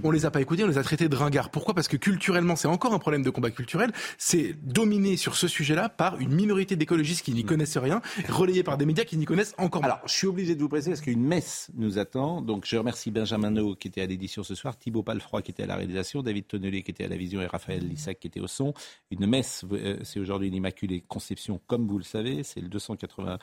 [0.03, 1.49] On les a pas écoutés, on les a traités de ringards.
[1.51, 1.73] Pourquoi?
[1.75, 3.91] Parce que culturellement c'est encore un problème de combat culturel.
[4.19, 8.77] C'est dominé sur ce sujet-là par une minorité d'écologistes qui n'y connaissent rien, relayés par
[8.79, 9.91] des médias qui n'y connaissent encore moins.
[9.93, 12.41] Alors, je suis obligé de vous préciser parce qu'une messe nous attend.
[12.43, 15.63] Donc, je remercie Benjamin No qui était à l'édition ce soir, Thibaut Palfroy qui était
[15.63, 18.41] à la réalisation, David Tonnelé qui était à la vision et Raphaël Lissac qui était
[18.41, 18.75] au son.
[19.11, 22.43] Une messe, euh, c'est aujourd'hui l'Immaculée Conception, comme vous le savez.
[22.43, 23.39] C'est le 280,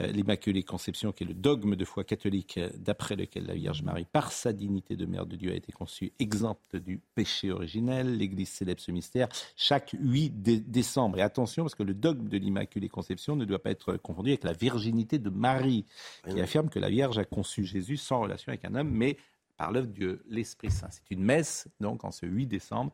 [0.00, 3.82] euh, l'Immaculée Conception qui est le dogme de foi catholique euh, d'après lequel la Vierge
[3.82, 8.16] Marie, par sa dignité de mère de Dieu, a été conçue exempte du péché originel.
[8.16, 11.18] L'Église célèbre ce mystère chaque 8 dé- décembre.
[11.18, 14.44] Et attention, parce que le dogme de l'Immaculée Conception ne doit pas être confondu avec
[14.44, 15.84] la virginité de Marie,
[16.28, 19.16] qui affirme que la Vierge a conçu Jésus sans relation avec un homme, mais
[19.60, 20.88] par l'œuvre de l'Esprit Saint.
[20.90, 22.92] C'est une messe, donc, en ce 8 décembre,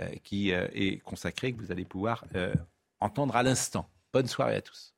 [0.00, 2.54] euh, qui euh, est consacrée, que vous allez pouvoir euh,
[3.00, 3.90] entendre à l'instant.
[4.12, 4.93] Bonne soirée à tous.